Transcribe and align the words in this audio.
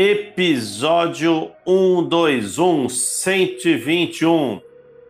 episódio 0.00 1.50
121, 1.66 2.88
121. 2.88 4.60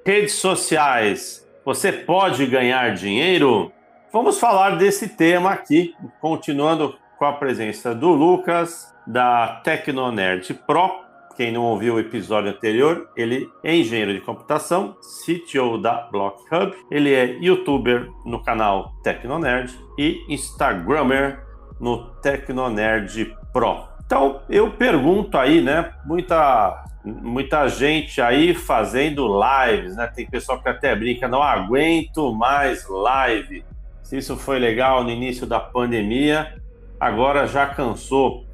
Redes 0.02 0.32
sociais. 0.36 1.46
Você 1.62 1.92
pode 1.92 2.46
ganhar 2.46 2.94
dinheiro? 2.94 3.70
Vamos 4.10 4.40
falar 4.40 4.78
desse 4.78 5.10
tema 5.10 5.50
aqui, 5.50 5.94
continuando 6.22 6.96
com 7.18 7.26
a 7.26 7.34
presença 7.34 7.94
do 7.94 8.08
Lucas, 8.08 8.90
da 9.06 9.60
Tecnonerd 9.62 10.54
Pro. 10.66 10.90
Quem 11.36 11.52
não 11.52 11.64
ouviu 11.64 11.96
o 11.96 12.00
episódio 12.00 12.48
anterior, 12.48 13.10
ele 13.14 13.46
é 13.62 13.76
engenheiro 13.76 14.14
de 14.14 14.22
computação, 14.22 14.96
CTO 15.26 15.76
da 15.76 16.08
Block 16.10 16.42
Hub, 16.50 16.74
ele 16.90 17.12
é 17.12 17.36
youtuber 17.42 18.08
no 18.24 18.42
canal 18.42 18.94
Tecnonerd 19.02 19.78
e 19.98 20.24
Instagrammer 20.30 21.44
no 21.78 22.06
Tecnonerd 22.22 23.36
Pro. 23.52 23.97
Então, 24.08 24.40
eu 24.48 24.70
pergunto 24.70 25.36
aí, 25.36 25.60
né? 25.60 25.92
Muita, 26.02 26.82
muita 27.04 27.68
gente 27.68 28.22
aí 28.22 28.54
fazendo 28.54 29.28
lives, 29.38 29.96
né? 29.96 30.06
Tem 30.06 30.26
pessoal 30.26 30.62
que 30.62 30.68
até 30.70 30.96
brinca, 30.96 31.28
não 31.28 31.42
aguento 31.42 32.34
mais 32.34 32.88
live. 32.88 33.62
Se 34.02 34.16
isso 34.16 34.34
foi 34.34 34.58
legal 34.58 35.04
no 35.04 35.10
início 35.10 35.46
da 35.46 35.60
pandemia, 35.60 36.54
agora 36.98 37.46
já 37.46 37.66
cansou. 37.66 38.46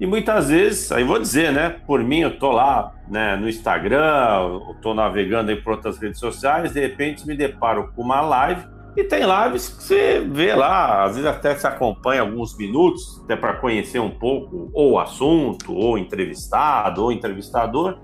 E 0.00 0.06
muitas 0.06 0.48
vezes, 0.48 0.90
aí 0.90 1.04
vou 1.04 1.18
dizer, 1.18 1.52
né? 1.52 1.68
Por 1.86 2.02
mim, 2.02 2.20
eu 2.20 2.38
tô 2.38 2.50
lá 2.50 2.94
né, 3.06 3.36
no 3.36 3.46
Instagram, 3.46 4.38
eu 4.40 4.76
tô 4.80 4.94
navegando 4.94 5.50
aí 5.50 5.56
por 5.60 5.74
outras 5.74 5.98
redes 5.98 6.18
sociais, 6.18 6.72
de 6.72 6.80
repente 6.80 7.26
me 7.26 7.36
deparo 7.36 7.92
com 7.94 8.00
uma 8.00 8.22
live 8.22 8.73
e 8.96 9.02
tem 9.02 9.22
lives 9.24 9.68
que 9.68 9.82
você 9.82 10.20
vê 10.20 10.54
lá, 10.54 11.02
às 11.02 11.16
vezes 11.16 11.28
até 11.28 11.54
se 11.56 11.66
acompanha 11.66 12.20
alguns 12.20 12.56
minutos, 12.56 13.20
até 13.24 13.34
para 13.34 13.54
conhecer 13.54 13.98
um 13.98 14.10
pouco 14.10 14.70
ou 14.72 14.92
o 14.92 14.98
assunto, 15.00 15.74
ou 15.74 15.98
entrevistado, 15.98 17.02
ou 17.02 17.10
entrevistador, 17.10 17.98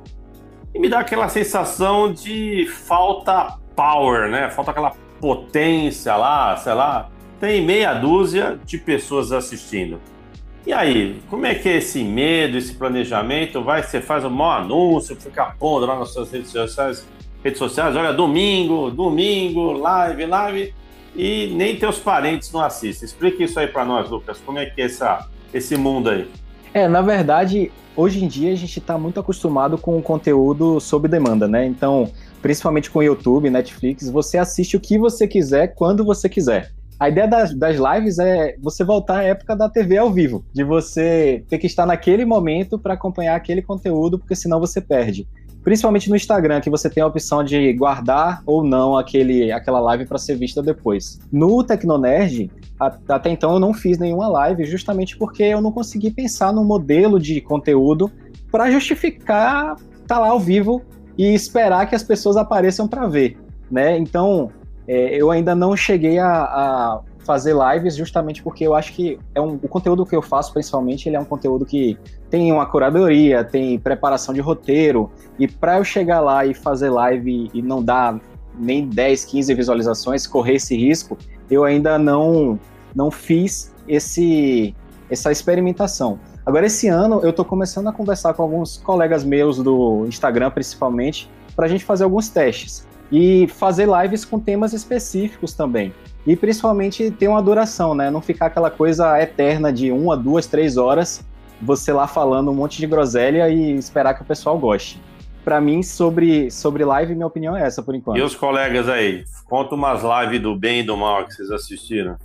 e 0.74 0.80
me 0.80 0.88
dá 0.88 1.00
aquela 1.00 1.28
sensação 1.28 2.12
de 2.12 2.66
falta 2.66 3.56
power, 3.76 4.28
né? 4.28 4.50
Falta 4.50 4.72
aquela 4.72 4.92
potência 5.20 6.16
lá, 6.16 6.56
sei 6.56 6.74
lá. 6.74 7.08
Tem 7.38 7.64
meia 7.64 7.94
dúzia 7.94 8.58
de 8.64 8.76
pessoas 8.76 9.32
assistindo. 9.32 10.00
E 10.66 10.72
aí, 10.72 11.20
como 11.30 11.46
é 11.46 11.54
que 11.54 11.68
é 11.68 11.76
esse 11.76 12.02
medo, 12.02 12.58
esse 12.58 12.74
planejamento? 12.74 13.62
Vai, 13.62 13.82
você 13.82 14.00
faz 14.00 14.24
um 14.24 14.30
maior 14.30 14.62
anúncio, 14.62 15.16
fica 15.16 15.54
pondo 15.58 15.86
lá 15.86 15.98
nas 15.98 16.12
suas 16.12 16.30
redes 16.30 16.50
sociais, 16.50 17.08
redes 17.42 17.58
sociais, 17.58 17.96
olha, 17.96 18.12
domingo, 18.12 18.90
domingo, 18.90 19.72
live, 19.72 20.26
live 20.26 20.79
e 21.14 21.52
nem 21.54 21.76
teus 21.76 21.98
parentes 21.98 22.52
não 22.52 22.60
assistem. 22.60 23.06
Explica 23.06 23.42
isso 23.42 23.58
aí 23.58 23.66
para 23.66 23.84
nós, 23.84 24.08
Lucas. 24.08 24.38
Como 24.44 24.58
é 24.58 24.66
que 24.66 24.80
é 24.80 24.84
essa, 24.84 25.28
esse 25.52 25.76
mundo 25.76 26.10
aí? 26.10 26.30
É, 26.72 26.86
na 26.86 27.02
verdade, 27.02 27.70
hoje 27.96 28.24
em 28.24 28.28
dia 28.28 28.52
a 28.52 28.56
gente 28.56 28.78
está 28.78 28.96
muito 28.96 29.18
acostumado 29.18 29.76
com 29.76 29.98
o 29.98 30.02
conteúdo 30.02 30.78
sob 30.80 31.08
demanda, 31.08 31.48
né? 31.48 31.66
Então, 31.66 32.10
principalmente 32.40 32.90
com 32.90 33.02
YouTube, 33.02 33.50
Netflix, 33.50 34.08
você 34.08 34.38
assiste 34.38 34.76
o 34.76 34.80
que 34.80 34.98
você 34.98 35.26
quiser, 35.26 35.74
quando 35.74 36.04
você 36.04 36.28
quiser. 36.28 36.72
A 36.98 37.08
ideia 37.08 37.26
das, 37.26 37.54
das 37.54 37.76
lives 37.76 38.18
é 38.18 38.54
você 38.60 38.84
voltar 38.84 39.20
à 39.20 39.22
época 39.22 39.56
da 39.56 39.70
TV 39.70 39.96
ao 39.96 40.12
vivo, 40.12 40.44
de 40.52 40.62
você 40.62 41.42
ter 41.48 41.58
que 41.58 41.66
estar 41.66 41.86
naquele 41.86 42.26
momento 42.26 42.78
para 42.78 42.92
acompanhar 42.92 43.34
aquele 43.34 43.62
conteúdo, 43.62 44.18
porque 44.18 44.36
senão 44.36 44.60
você 44.60 44.82
perde 44.82 45.26
principalmente 45.62 46.08
no 46.08 46.16
Instagram, 46.16 46.60
que 46.60 46.70
você 46.70 46.88
tem 46.88 47.02
a 47.02 47.06
opção 47.06 47.44
de 47.44 47.72
guardar 47.74 48.42
ou 48.46 48.64
não 48.64 48.96
aquele, 48.96 49.52
aquela 49.52 49.80
live 49.80 50.06
para 50.06 50.18
ser 50.18 50.36
vista 50.36 50.62
depois. 50.62 51.20
No 51.30 51.62
Tecnonerd, 51.62 52.50
até 53.08 53.30
então 53.30 53.52
eu 53.52 53.60
não 53.60 53.74
fiz 53.74 53.98
nenhuma 53.98 54.28
live, 54.28 54.64
justamente 54.64 55.16
porque 55.16 55.42
eu 55.42 55.60
não 55.60 55.70
consegui 55.70 56.10
pensar 56.10 56.52
num 56.52 56.64
modelo 56.64 57.20
de 57.20 57.40
conteúdo 57.40 58.10
para 58.50 58.70
justificar 58.70 59.76
estar 59.76 60.06
tá 60.06 60.18
lá 60.18 60.28
ao 60.28 60.40
vivo 60.40 60.82
e 61.16 61.34
esperar 61.34 61.86
que 61.86 61.94
as 61.94 62.02
pessoas 62.02 62.36
apareçam 62.36 62.88
para 62.88 63.06
ver, 63.06 63.36
né? 63.70 63.98
Então, 63.98 64.50
é, 64.88 65.14
eu 65.14 65.30
ainda 65.30 65.54
não 65.54 65.76
cheguei 65.76 66.18
a, 66.18 66.26
a 66.28 67.00
fazer 67.30 67.54
lives 67.54 67.94
justamente 67.94 68.42
porque 68.42 68.66
eu 68.66 68.74
acho 68.74 68.92
que 68.92 69.16
é 69.36 69.40
um, 69.40 69.54
o 69.62 69.68
conteúdo 69.68 70.04
que 70.04 70.16
eu 70.16 70.20
faço, 70.20 70.52
principalmente, 70.52 71.08
ele 71.08 71.14
é 71.14 71.20
um 71.20 71.24
conteúdo 71.24 71.64
que 71.64 71.96
tem 72.28 72.50
uma 72.50 72.66
curadoria, 72.66 73.44
tem 73.44 73.78
preparação 73.78 74.34
de 74.34 74.40
roteiro, 74.40 75.08
e 75.38 75.46
para 75.46 75.78
eu 75.78 75.84
chegar 75.84 76.18
lá 76.18 76.44
e 76.44 76.52
fazer 76.52 76.90
live 76.90 77.48
e 77.54 77.62
não 77.62 77.84
dar 77.84 78.18
nem 78.58 78.84
10, 78.88 79.26
15 79.26 79.54
visualizações, 79.54 80.26
correr 80.26 80.54
esse 80.54 80.76
risco, 80.76 81.16
eu 81.48 81.62
ainda 81.62 81.96
não, 82.00 82.58
não 82.92 83.12
fiz 83.12 83.72
esse, 83.86 84.74
essa 85.08 85.30
experimentação. 85.30 86.18
Agora, 86.44 86.66
esse 86.66 86.88
ano, 86.88 87.20
eu 87.22 87.30
estou 87.30 87.44
começando 87.44 87.86
a 87.86 87.92
conversar 87.92 88.34
com 88.34 88.42
alguns 88.42 88.76
colegas 88.78 89.22
meus 89.22 89.58
do 89.58 90.04
Instagram, 90.08 90.50
principalmente, 90.50 91.30
para 91.54 91.66
a 91.66 91.68
gente 91.68 91.84
fazer 91.84 92.02
alguns 92.02 92.28
testes 92.28 92.89
e 93.10 93.48
fazer 93.48 93.88
lives 93.88 94.24
com 94.24 94.38
temas 94.38 94.72
específicos 94.72 95.52
também. 95.52 95.92
E 96.26 96.36
principalmente 96.36 97.10
ter 97.10 97.28
uma 97.28 97.42
duração, 97.42 97.94
né? 97.94 98.10
Não 98.10 98.20
ficar 98.20 98.46
aquela 98.46 98.70
coisa 98.70 99.20
eterna 99.20 99.72
de 99.72 99.90
uma, 99.90 100.16
duas, 100.16 100.46
três 100.46 100.76
horas, 100.76 101.24
você 101.60 101.92
lá 101.92 102.06
falando 102.06 102.50
um 102.50 102.54
monte 102.54 102.78
de 102.78 102.86
groselha 102.86 103.48
e 103.48 103.72
esperar 103.76 104.14
que 104.14 104.22
o 104.22 104.24
pessoal 104.24 104.58
goste. 104.58 105.00
Para 105.44 105.60
mim, 105.60 105.82
sobre, 105.82 106.50
sobre 106.50 106.84
live, 106.84 107.14
minha 107.14 107.26
opinião 107.26 107.56
é 107.56 107.62
essa 107.62 107.82
por 107.82 107.94
enquanto. 107.94 108.18
E 108.18 108.22
os 108.22 108.34
colegas 108.34 108.88
aí? 108.88 109.24
Conta 109.46 109.74
umas 109.74 110.02
lives 110.02 110.42
do 110.42 110.54
bem 110.54 110.80
e 110.80 110.82
do 110.82 110.96
mal 110.96 111.26
que 111.26 111.32
vocês 111.32 111.50
assistiram. 111.50 112.16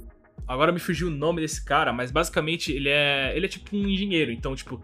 Agora 0.47 0.71
me 0.71 0.79
fugiu 0.79 1.07
o 1.07 1.11
nome 1.11 1.41
desse 1.41 1.63
cara, 1.63 1.91
mas 1.91 2.11
basicamente 2.11 2.71
ele 2.71 2.89
é, 2.89 3.35
ele 3.35 3.45
é 3.45 3.49
tipo 3.49 3.75
um 3.75 3.87
engenheiro. 3.87 4.31
Então, 4.31 4.53
tipo, 4.55 4.83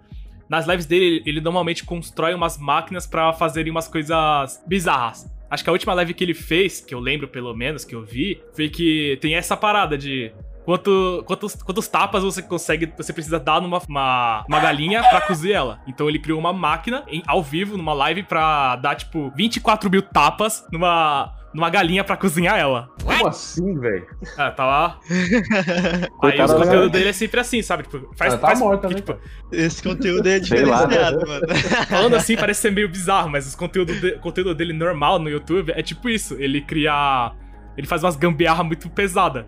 nas 0.50 0.66
lives 0.66 0.86
dele, 0.86 1.22
ele 1.26 1.40
normalmente 1.40 1.84
constrói 1.84 2.34
umas 2.34 2.58
máquinas 2.58 3.06
para 3.06 3.32
fazerem 3.34 3.70
umas 3.72 3.88
coisas 3.88 4.64
bizarras. 4.66 5.30
Acho 5.52 5.66
que 5.66 5.70
a 5.70 5.74
última 5.74 5.94
live 5.94 6.14
que 6.14 6.24
ele 6.24 6.34
fez, 6.34 6.80
que 6.80 6.96
eu 6.96 7.00
lembro 7.00 7.28
pelo 7.28 7.54
menos, 7.54 7.84
que 7.84 7.94
eu 7.94 8.04
vi, 8.04 8.42
foi 8.54 8.70
que 8.70 9.18
tem 9.22 9.36
essa 9.36 9.58
parada 9.58 9.98
de 9.98 10.32
quanto, 10.64 11.24
quantos, 11.28 11.56
quantos 11.56 11.90
tapas 11.90 12.24
você 12.24 12.42
consegue, 12.42 12.92
você 12.96 13.12
precisa 13.12 13.38
dar 13.38 13.62
numa 13.62 13.80
uma, 13.80 14.46
uma 14.48 14.60
galinha 14.62 15.04
pra 15.04 15.20
cozer 15.20 15.52
ela. 15.52 15.82
Então 15.86 16.08
ele 16.08 16.20
criou 16.20 16.40
uma 16.40 16.54
máquina 16.54 17.04
em, 17.08 17.22
ao 17.28 17.44
vivo, 17.44 17.76
numa 17.76 17.94
live, 17.94 18.24
pra 18.24 18.78
dar, 18.78 18.96
tipo, 18.96 19.30
24 19.36 19.90
mil 19.90 20.02
tapas 20.02 20.66
numa 20.72 21.36
numa 21.54 21.70
galinha 21.70 22.04
pra 22.04 22.18
cozinhar 22.18 22.58
ela. 22.58 22.90
Como 23.04 23.28
assim, 23.28 23.78
velho? 23.80 24.08
Ah, 24.38 24.52
tá 24.52 24.66
lá. 24.66 25.00
Aí 26.24 26.42
os 26.42 26.54
conteúdos 26.54 26.92
dele 26.92 27.10
é 27.10 27.14
sempre 27.14 27.40
assim, 27.40 27.62
sabe? 27.62 27.84
Tipo, 27.84 28.10
faz, 28.16 28.34
tá 28.34 28.40
faz 28.40 28.60
morta, 28.60 28.88
né? 28.88 28.96
tipo, 28.96 29.18
Esse 29.52 29.84
conteúdo 29.84 30.28
é 30.28 30.40
diferenciado, 30.40 31.28
mano. 31.28 31.48
Falando 31.90 32.16
assim, 32.16 32.36
parece 32.36 32.62
ser 32.62 32.72
meio 32.72 32.90
bizarro, 32.90 33.30
mas 33.30 33.48
os 33.48 33.56
conteúdo 33.56 33.94
de, 33.94 34.14
conteúdo 34.20 34.56
dele 34.56 34.74
normal 34.74 35.20
no 35.20 35.30
YouTube 35.30 35.72
é 35.76 35.82
tipo 35.82 36.10
isso. 36.10 36.36
Ele 36.40 36.62
cria. 36.62 37.34
Ele 37.78 37.88
faz 37.88 38.04
umas 38.04 38.16
gambiarra 38.16 38.64
muito 38.64 38.90
pesada. 38.90 39.48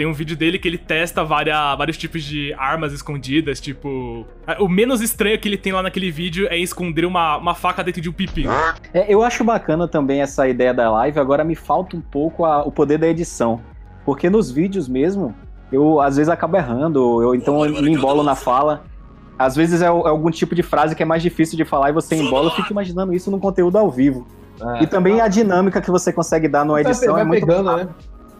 Tem 0.00 0.06
um 0.06 0.14
vídeo 0.14 0.34
dele 0.34 0.58
que 0.58 0.66
ele 0.66 0.78
testa 0.78 1.22
várias, 1.22 1.76
vários 1.76 1.98
tipos 1.98 2.22
de 2.22 2.54
armas 2.54 2.90
escondidas, 2.94 3.60
tipo. 3.60 4.24
O 4.58 4.66
menos 4.66 5.02
estranho 5.02 5.38
que 5.38 5.46
ele 5.46 5.58
tem 5.58 5.74
lá 5.74 5.82
naquele 5.82 6.10
vídeo 6.10 6.48
é 6.48 6.56
esconder 6.56 7.04
uma, 7.04 7.36
uma 7.36 7.54
faca 7.54 7.84
dentro 7.84 8.00
de 8.00 8.08
um 8.08 8.12
pipi. 8.14 8.46
É, 8.94 9.12
eu 9.12 9.22
acho 9.22 9.44
bacana 9.44 9.86
também 9.86 10.22
essa 10.22 10.48
ideia 10.48 10.72
da 10.72 10.90
live, 10.90 11.20
agora 11.20 11.44
me 11.44 11.54
falta 11.54 11.98
um 11.98 12.00
pouco 12.00 12.46
a, 12.46 12.62
o 12.62 12.72
poder 12.72 12.96
da 12.96 13.08
edição. 13.08 13.60
Porque 14.02 14.30
nos 14.30 14.50
vídeos 14.50 14.88
mesmo, 14.88 15.34
eu 15.70 16.00
às 16.00 16.16
vezes 16.16 16.30
acabo 16.30 16.56
errando, 16.56 17.22
eu 17.22 17.34
então 17.34 17.62
eu 17.66 17.82
me 17.82 17.92
embolo 17.92 18.22
na 18.22 18.34
fala. 18.34 18.84
Às 19.38 19.54
vezes 19.54 19.82
é, 19.82 19.84
é, 19.84 19.88
algum 19.88 20.30
tipo 20.30 20.54
de 20.54 20.62
frase 20.62 20.96
que 20.96 21.02
é 21.02 21.06
mais 21.06 21.22
difícil 21.22 21.58
de 21.58 21.66
falar 21.66 21.90
e 21.90 21.92
você 21.92 22.16
embola, 22.16 22.46
eu 22.46 22.52
fico 22.52 22.72
imaginando 22.72 23.12
isso 23.12 23.30
no 23.30 23.38
conteúdo 23.38 23.76
ao 23.76 23.90
vivo. 23.90 24.26
É, 24.62 24.84
e 24.84 24.86
também 24.86 25.20
a 25.20 25.28
dinâmica 25.28 25.78
que 25.78 25.90
você 25.90 26.10
consegue 26.10 26.48
dar 26.48 26.64
numa 26.64 26.80
edição 26.80 27.12
vai 27.12 27.20
é 27.20 27.24
muito 27.26 27.46
pegando, 27.46 27.76
né? 27.76 27.88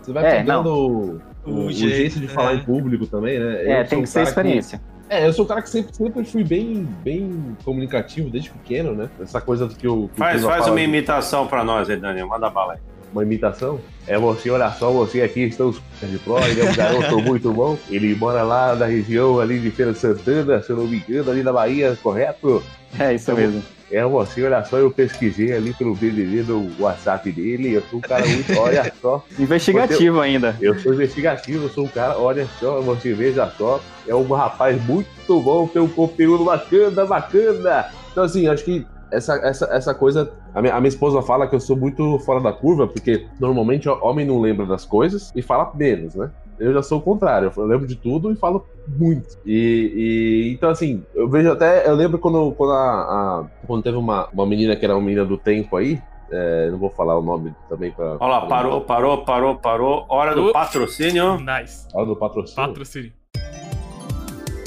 Você 0.00 0.10
vai 0.14 0.24
é, 0.24 0.36
pegando 0.38 1.20
o, 1.44 1.66
o, 1.66 1.72
jeito, 1.72 1.96
jeito 1.96 2.20
de 2.20 2.28
falar 2.28 2.52
é. 2.52 2.56
em 2.56 2.60
público 2.60 3.06
também, 3.06 3.38
né? 3.38 3.80
É, 3.80 3.84
tem 3.84 4.02
que 4.02 4.08
ser 4.08 4.22
experiência. 4.22 4.78
Que, 4.78 5.14
é, 5.14 5.26
eu 5.26 5.32
sou 5.32 5.44
um 5.44 5.48
cara 5.48 5.60
que 5.60 5.68
sempre, 5.68 5.94
sempre 5.94 6.24
fui 6.24 6.44
bem, 6.44 6.88
bem 7.02 7.56
comunicativo 7.64 8.30
desde 8.30 8.50
pequeno, 8.50 8.94
né? 8.94 9.10
Essa 9.20 9.40
coisa 9.40 9.66
do 9.66 9.74
que 9.74 9.86
eu. 9.86 10.08
Que 10.12 10.18
faz 10.18 10.44
faz 10.44 10.68
uma 10.68 10.80
imitação 10.80 11.46
pra 11.48 11.64
nós 11.64 11.90
aí, 11.90 11.96
Daniel. 11.96 12.28
Manda 12.28 12.48
bala 12.48 12.74
aí. 12.74 12.78
Uma 13.12 13.24
imitação? 13.24 13.80
É 14.06 14.16
você, 14.16 14.50
olha 14.50 14.70
só, 14.70 14.92
você 14.92 15.22
aqui 15.22 15.40
estamos 15.40 15.82
de 16.00 16.18
Pro, 16.18 16.38
ele 16.38 16.60
é 16.60 16.70
um 16.70 16.74
garoto 16.76 17.18
muito 17.22 17.52
bom. 17.52 17.76
Ele 17.88 18.14
mora 18.14 18.44
lá 18.44 18.76
na 18.76 18.86
região 18.86 19.40
ali 19.40 19.58
de 19.58 19.70
Feira 19.72 19.92
de 19.92 19.98
Santana, 19.98 20.62
se 20.62 20.70
eu 20.70 20.76
não 20.76 20.86
me 20.86 20.98
engano, 20.98 21.28
ali 21.28 21.42
na 21.42 21.52
Bahia, 21.52 21.98
correto? 22.00 22.62
É, 22.96 23.12
isso 23.12 23.32
então, 23.32 23.42
mesmo. 23.42 23.62
É 23.90 24.04
você, 24.04 24.44
olha 24.44 24.62
só, 24.64 24.78
eu 24.78 24.90
pesquisei 24.90 25.52
ali 25.52 25.74
pelo 25.74 25.94
BBB 25.94 26.44
do 26.44 26.70
WhatsApp 26.78 27.30
dele, 27.32 27.74
eu 27.74 27.82
sou 27.82 27.98
um 27.98 28.02
cara 28.02 28.24
muito, 28.26 28.52
olha 28.58 28.92
só. 29.00 29.24
investigativo 29.38 30.16
você, 30.16 30.26
ainda. 30.26 30.56
Eu 30.60 30.78
sou 30.78 30.94
investigativo, 30.94 31.64
eu 31.64 31.68
sou 31.68 31.84
um 31.84 31.88
cara, 31.88 32.16
olha 32.18 32.46
só, 32.58 32.80
você 32.80 33.12
veja 33.12 33.50
só, 33.58 33.80
é 34.06 34.14
um 34.14 34.26
rapaz 34.32 34.80
muito 34.84 35.40
bom, 35.40 35.66
tem 35.66 35.82
um 35.82 35.88
conteúdo 35.88 36.44
bacana, 36.44 37.04
bacana. 37.04 37.86
Então, 38.12 38.24
assim, 38.24 38.46
acho 38.46 38.64
que 38.64 38.86
essa, 39.10 39.34
essa, 39.36 39.66
essa 39.72 39.94
coisa. 39.94 40.32
A 40.54 40.62
minha, 40.62 40.74
a 40.74 40.80
minha, 40.80 40.88
esposa 40.88 41.22
fala 41.22 41.46
que 41.46 41.54
eu 41.54 41.60
sou 41.60 41.76
muito 41.76 42.18
fora 42.20 42.40
da 42.40 42.52
curva, 42.52 42.86
porque 42.86 43.26
normalmente 43.38 43.88
o 43.88 43.98
homem 44.02 44.26
não 44.26 44.40
lembra 44.40 44.66
das 44.66 44.84
coisas 44.84 45.32
e 45.34 45.42
fala 45.42 45.72
menos, 45.74 46.14
né? 46.14 46.30
eu 46.60 46.74
já 46.74 46.82
sou 46.82 46.98
o 46.98 47.02
contrário. 47.02 47.50
Eu 47.56 47.64
lembro 47.64 47.86
de 47.86 47.96
tudo 47.96 48.30
e 48.30 48.36
falo 48.36 48.66
muito. 48.96 49.38
E, 49.44 49.92
e 49.94 50.52
então, 50.52 50.70
assim, 50.70 51.04
eu 51.14 51.28
vejo 51.28 51.50
até. 51.52 51.88
Eu 51.88 51.94
lembro 51.94 52.18
quando, 52.18 52.52
quando, 52.52 52.72
a, 52.72 52.76
a, 52.76 53.46
quando 53.66 53.82
teve 53.82 53.96
uma, 53.96 54.28
uma 54.32 54.46
menina 54.46 54.76
que 54.76 54.84
era 54.84 54.94
uma 54.94 55.02
menina 55.02 55.24
do 55.24 55.38
tempo 55.38 55.76
aí. 55.76 56.00
É, 56.32 56.70
não 56.70 56.78
vou 56.78 56.90
falar 56.90 57.18
o 57.18 57.22
nome 57.22 57.52
também 57.68 57.90
para. 57.90 58.16
Olha 58.20 58.26
lá, 58.26 58.46
parou, 58.46 58.80
parou, 58.82 59.24
parou, 59.24 59.56
parou. 59.56 60.06
Hora 60.08 60.34
do 60.34 60.52
patrocínio. 60.52 61.38
Nice. 61.40 61.88
Hora 61.92 62.06
do 62.06 62.14
patrocínio. 62.14 62.68
Patrocínio. 62.68 63.19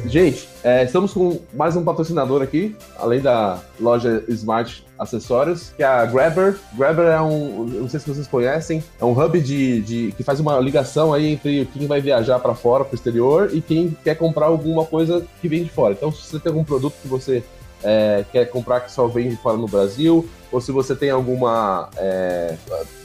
Gente, 0.05 0.49
é, 0.63 0.83
estamos 0.83 1.13
com 1.13 1.39
mais 1.53 1.75
um 1.75 1.83
patrocinador 1.83 2.41
aqui, 2.41 2.75
além 2.97 3.21
da 3.21 3.59
loja 3.79 4.23
Smart 4.27 4.85
Acessórios, 4.99 5.71
que 5.75 5.81
é 5.81 5.85
a 5.85 6.05
Grabber. 6.05 6.57
Grabber 6.73 7.05
é 7.05 7.21
um, 7.21 7.65
não 7.65 7.89
sei 7.89 7.99
se 7.99 8.07
vocês 8.07 8.27
conhecem, 8.27 8.83
é 8.99 9.05
um 9.05 9.11
hub 9.11 9.39
de, 9.39 9.81
de 9.81 10.11
que 10.11 10.23
faz 10.23 10.39
uma 10.39 10.59
ligação 10.59 11.13
aí 11.13 11.33
entre 11.33 11.65
quem 11.73 11.87
vai 11.87 12.01
viajar 12.01 12.39
para 12.39 12.53
fora, 12.53 12.83
para 12.83 12.93
o 12.93 12.95
exterior, 12.95 13.49
e 13.53 13.61
quem 13.61 13.97
quer 14.03 14.15
comprar 14.15 14.47
alguma 14.47 14.85
coisa 14.85 15.25
que 15.41 15.47
vem 15.47 15.63
de 15.63 15.69
fora. 15.69 15.93
Então, 15.93 16.11
se 16.11 16.27
você 16.27 16.39
tem 16.39 16.51
algum 16.51 16.65
produto 16.65 16.95
que 17.01 17.07
você 17.07 17.41
é, 17.81 18.25
quer 18.31 18.45
comprar 18.49 18.81
que 18.81 18.91
só 18.91 19.07
vem 19.07 19.29
de 19.29 19.37
fora 19.37 19.57
no 19.57 19.67
Brasil, 19.67 20.27
ou 20.51 20.61
se 20.61 20.71
você 20.71 20.95
tem 20.95 21.09
alguma. 21.09 21.89
É, 21.97 22.55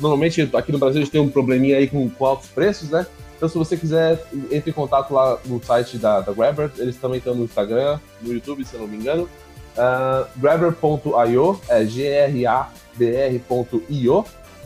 normalmente 0.01 0.49
aqui 0.53 0.73
no 0.73 0.79
Brasil 0.79 1.01
a 1.01 1.05
gente 1.05 1.13
tem 1.13 1.21
um 1.21 1.29
probleminha 1.29 1.79
aí 1.79 1.89
com, 1.89 2.09
com 2.11 2.27
altos 2.27 2.49
preços, 2.49 2.91
né? 2.91 3.07
Então, 3.39 3.49
se 3.49 3.57
você 3.57 3.77
quiser, 3.77 4.21
entre 4.51 4.71
em 4.71 4.75
contato 4.75 5.15
lá 5.15 5.39
no 5.47 5.63
site 5.63 5.97
da, 5.97 6.21
da 6.21 6.33
Grabber. 6.33 6.73
Eles 6.77 6.97
também 6.97 7.19
estão 7.19 7.37
no 7.37 7.45
Instagram, 7.45 8.01
no 8.21 8.33
YouTube, 8.33 8.65
se 8.65 8.75
eu 8.75 8.81
não 8.81 8.89
me 8.89 8.97
engano. 8.97 9.29
Uh, 9.77 10.27
Grabber.io, 10.37 11.61
é 11.69 11.85
G-R-A-B-R.io. 11.87 12.65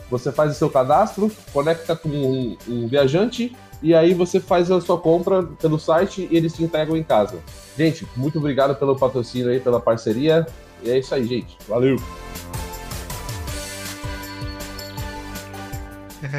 Você 0.09 0.31
faz 0.31 0.51
o 0.51 0.55
seu 0.55 0.71
cadastro, 0.71 1.31
conecta 1.53 1.95
com 1.95 2.09
um, 2.09 2.57
um, 2.67 2.87
viajante 2.87 3.55
e 3.81 3.93
aí 3.93 4.13
você 4.15 4.39
faz 4.39 4.71
a 4.71 4.81
sua 4.81 4.97
compra 4.97 5.43
pelo 5.43 5.77
site 5.77 6.27
e 6.31 6.35
eles 6.35 6.53
te 6.53 6.63
entregam 6.63 6.97
em 6.97 7.03
casa. 7.03 7.37
Gente, 7.77 8.07
muito 8.15 8.39
obrigado 8.39 8.75
pelo 8.75 8.95
patrocínio 8.95 9.51
aí, 9.51 9.59
pela 9.59 9.79
parceria. 9.79 10.47
E 10.81 10.89
é 10.89 10.97
isso 10.97 11.13
aí, 11.13 11.27
gente. 11.27 11.55
Valeu! 11.67 11.97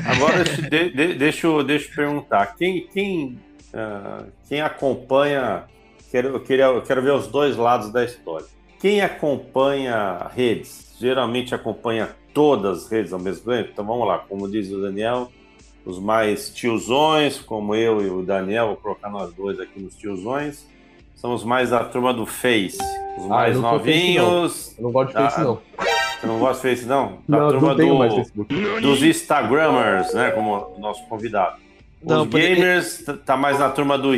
Agora, 0.07 0.45
de, 0.45 0.91
de, 0.91 1.15
deixa, 1.15 1.47
eu, 1.47 1.63
deixa 1.63 1.91
eu 1.91 1.95
perguntar. 1.95 2.55
Quem, 2.57 2.87
quem, 2.89 3.39
uh, 3.73 4.27
quem 4.49 4.61
acompanha. 4.61 5.65
Quero, 6.11 6.29
eu, 6.29 6.41
queria, 6.41 6.67
eu 6.67 6.83
quero 6.83 7.03
ver 7.03 7.13
os 7.13 7.27
dois 7.27 7.57
lados 7.57 7.91
da 7.91 8.05
história. 8.05 8.47
Quem 8.81 9.01
acompanha 9.01 10.31
redes, 10.35 10.95
geralmente 11.01 11.55
acompanha 11.55 12.15
todas 12.33 12.85
as 12.85 12.91
redes 12.91 13.13
ao 13.13 13.19
mesmo 13.19 13.51
tempo. 13.51 13.71
Então 13.73 13.85
vamos 13.85 14.07
lá, 14.07 14.19
como 14.19 14.49
diz 14.49 14.71
o 14.71 14.81
Daniel, 14.81 15.31
os 15.85 15.99
mais 15.99 16.51
tiozões, 16.51 17.39
como 17.39 17.75
eu 17.75 18.01
e 18.03 18.11
o 18.11 18.23
Daniel, 18.23 18.69
vou 18.69 18.77
colocar 18.77 19.11
nós 19.11 19.33
dois 19.33 19.59
aqui 19.61 19.81
nos 19.81 19.97
tiozões, 19.97 20.67
são 21.15 21.33
os 21.33 21.45
mais 21.45 21.71
da 21.71 21.85
turma 21.85 22.13
do 22.13 22.27
Face. 22.27 22.79
Os 23.17 23.25
ah, 23.25 23.29
mais 23.29 23.59
novinhos. 23.59 24.75
Eu 24.77 24.85
não 24.85 24.93
gosto 24.93 25.09
de 25.09 25.15
Face, 25.15 25.41
não. 25.41 25.61
Você 26.25 26.29
não 26.29 26.38
gosta 26.38 26.69
de 26.69 26.75
Face, 26.75 26.88
não? 26.88 27.19
Da 27.29 27.38
não, 27.38 27.49
turma 27.50 27.75
não 27.75 28.09
do, 28.09 28.81
dos 28.81 29.03
Instagramers, 29.03 30.15
né? 30.15 30.31
Como 30.31 30.75
o 30.75 30.81
nosso 30.81 31.06
convidado. 31.06 31.56
Os 32.03 32.09
não, 32.09 32.26
gamers 32.26 33.03
porque... 33.05 33.21
tá 33.25 33.37
mais 33.37 33.59
na 33.59 33.69
turma 33.69 33.99
do, 33.99 34.12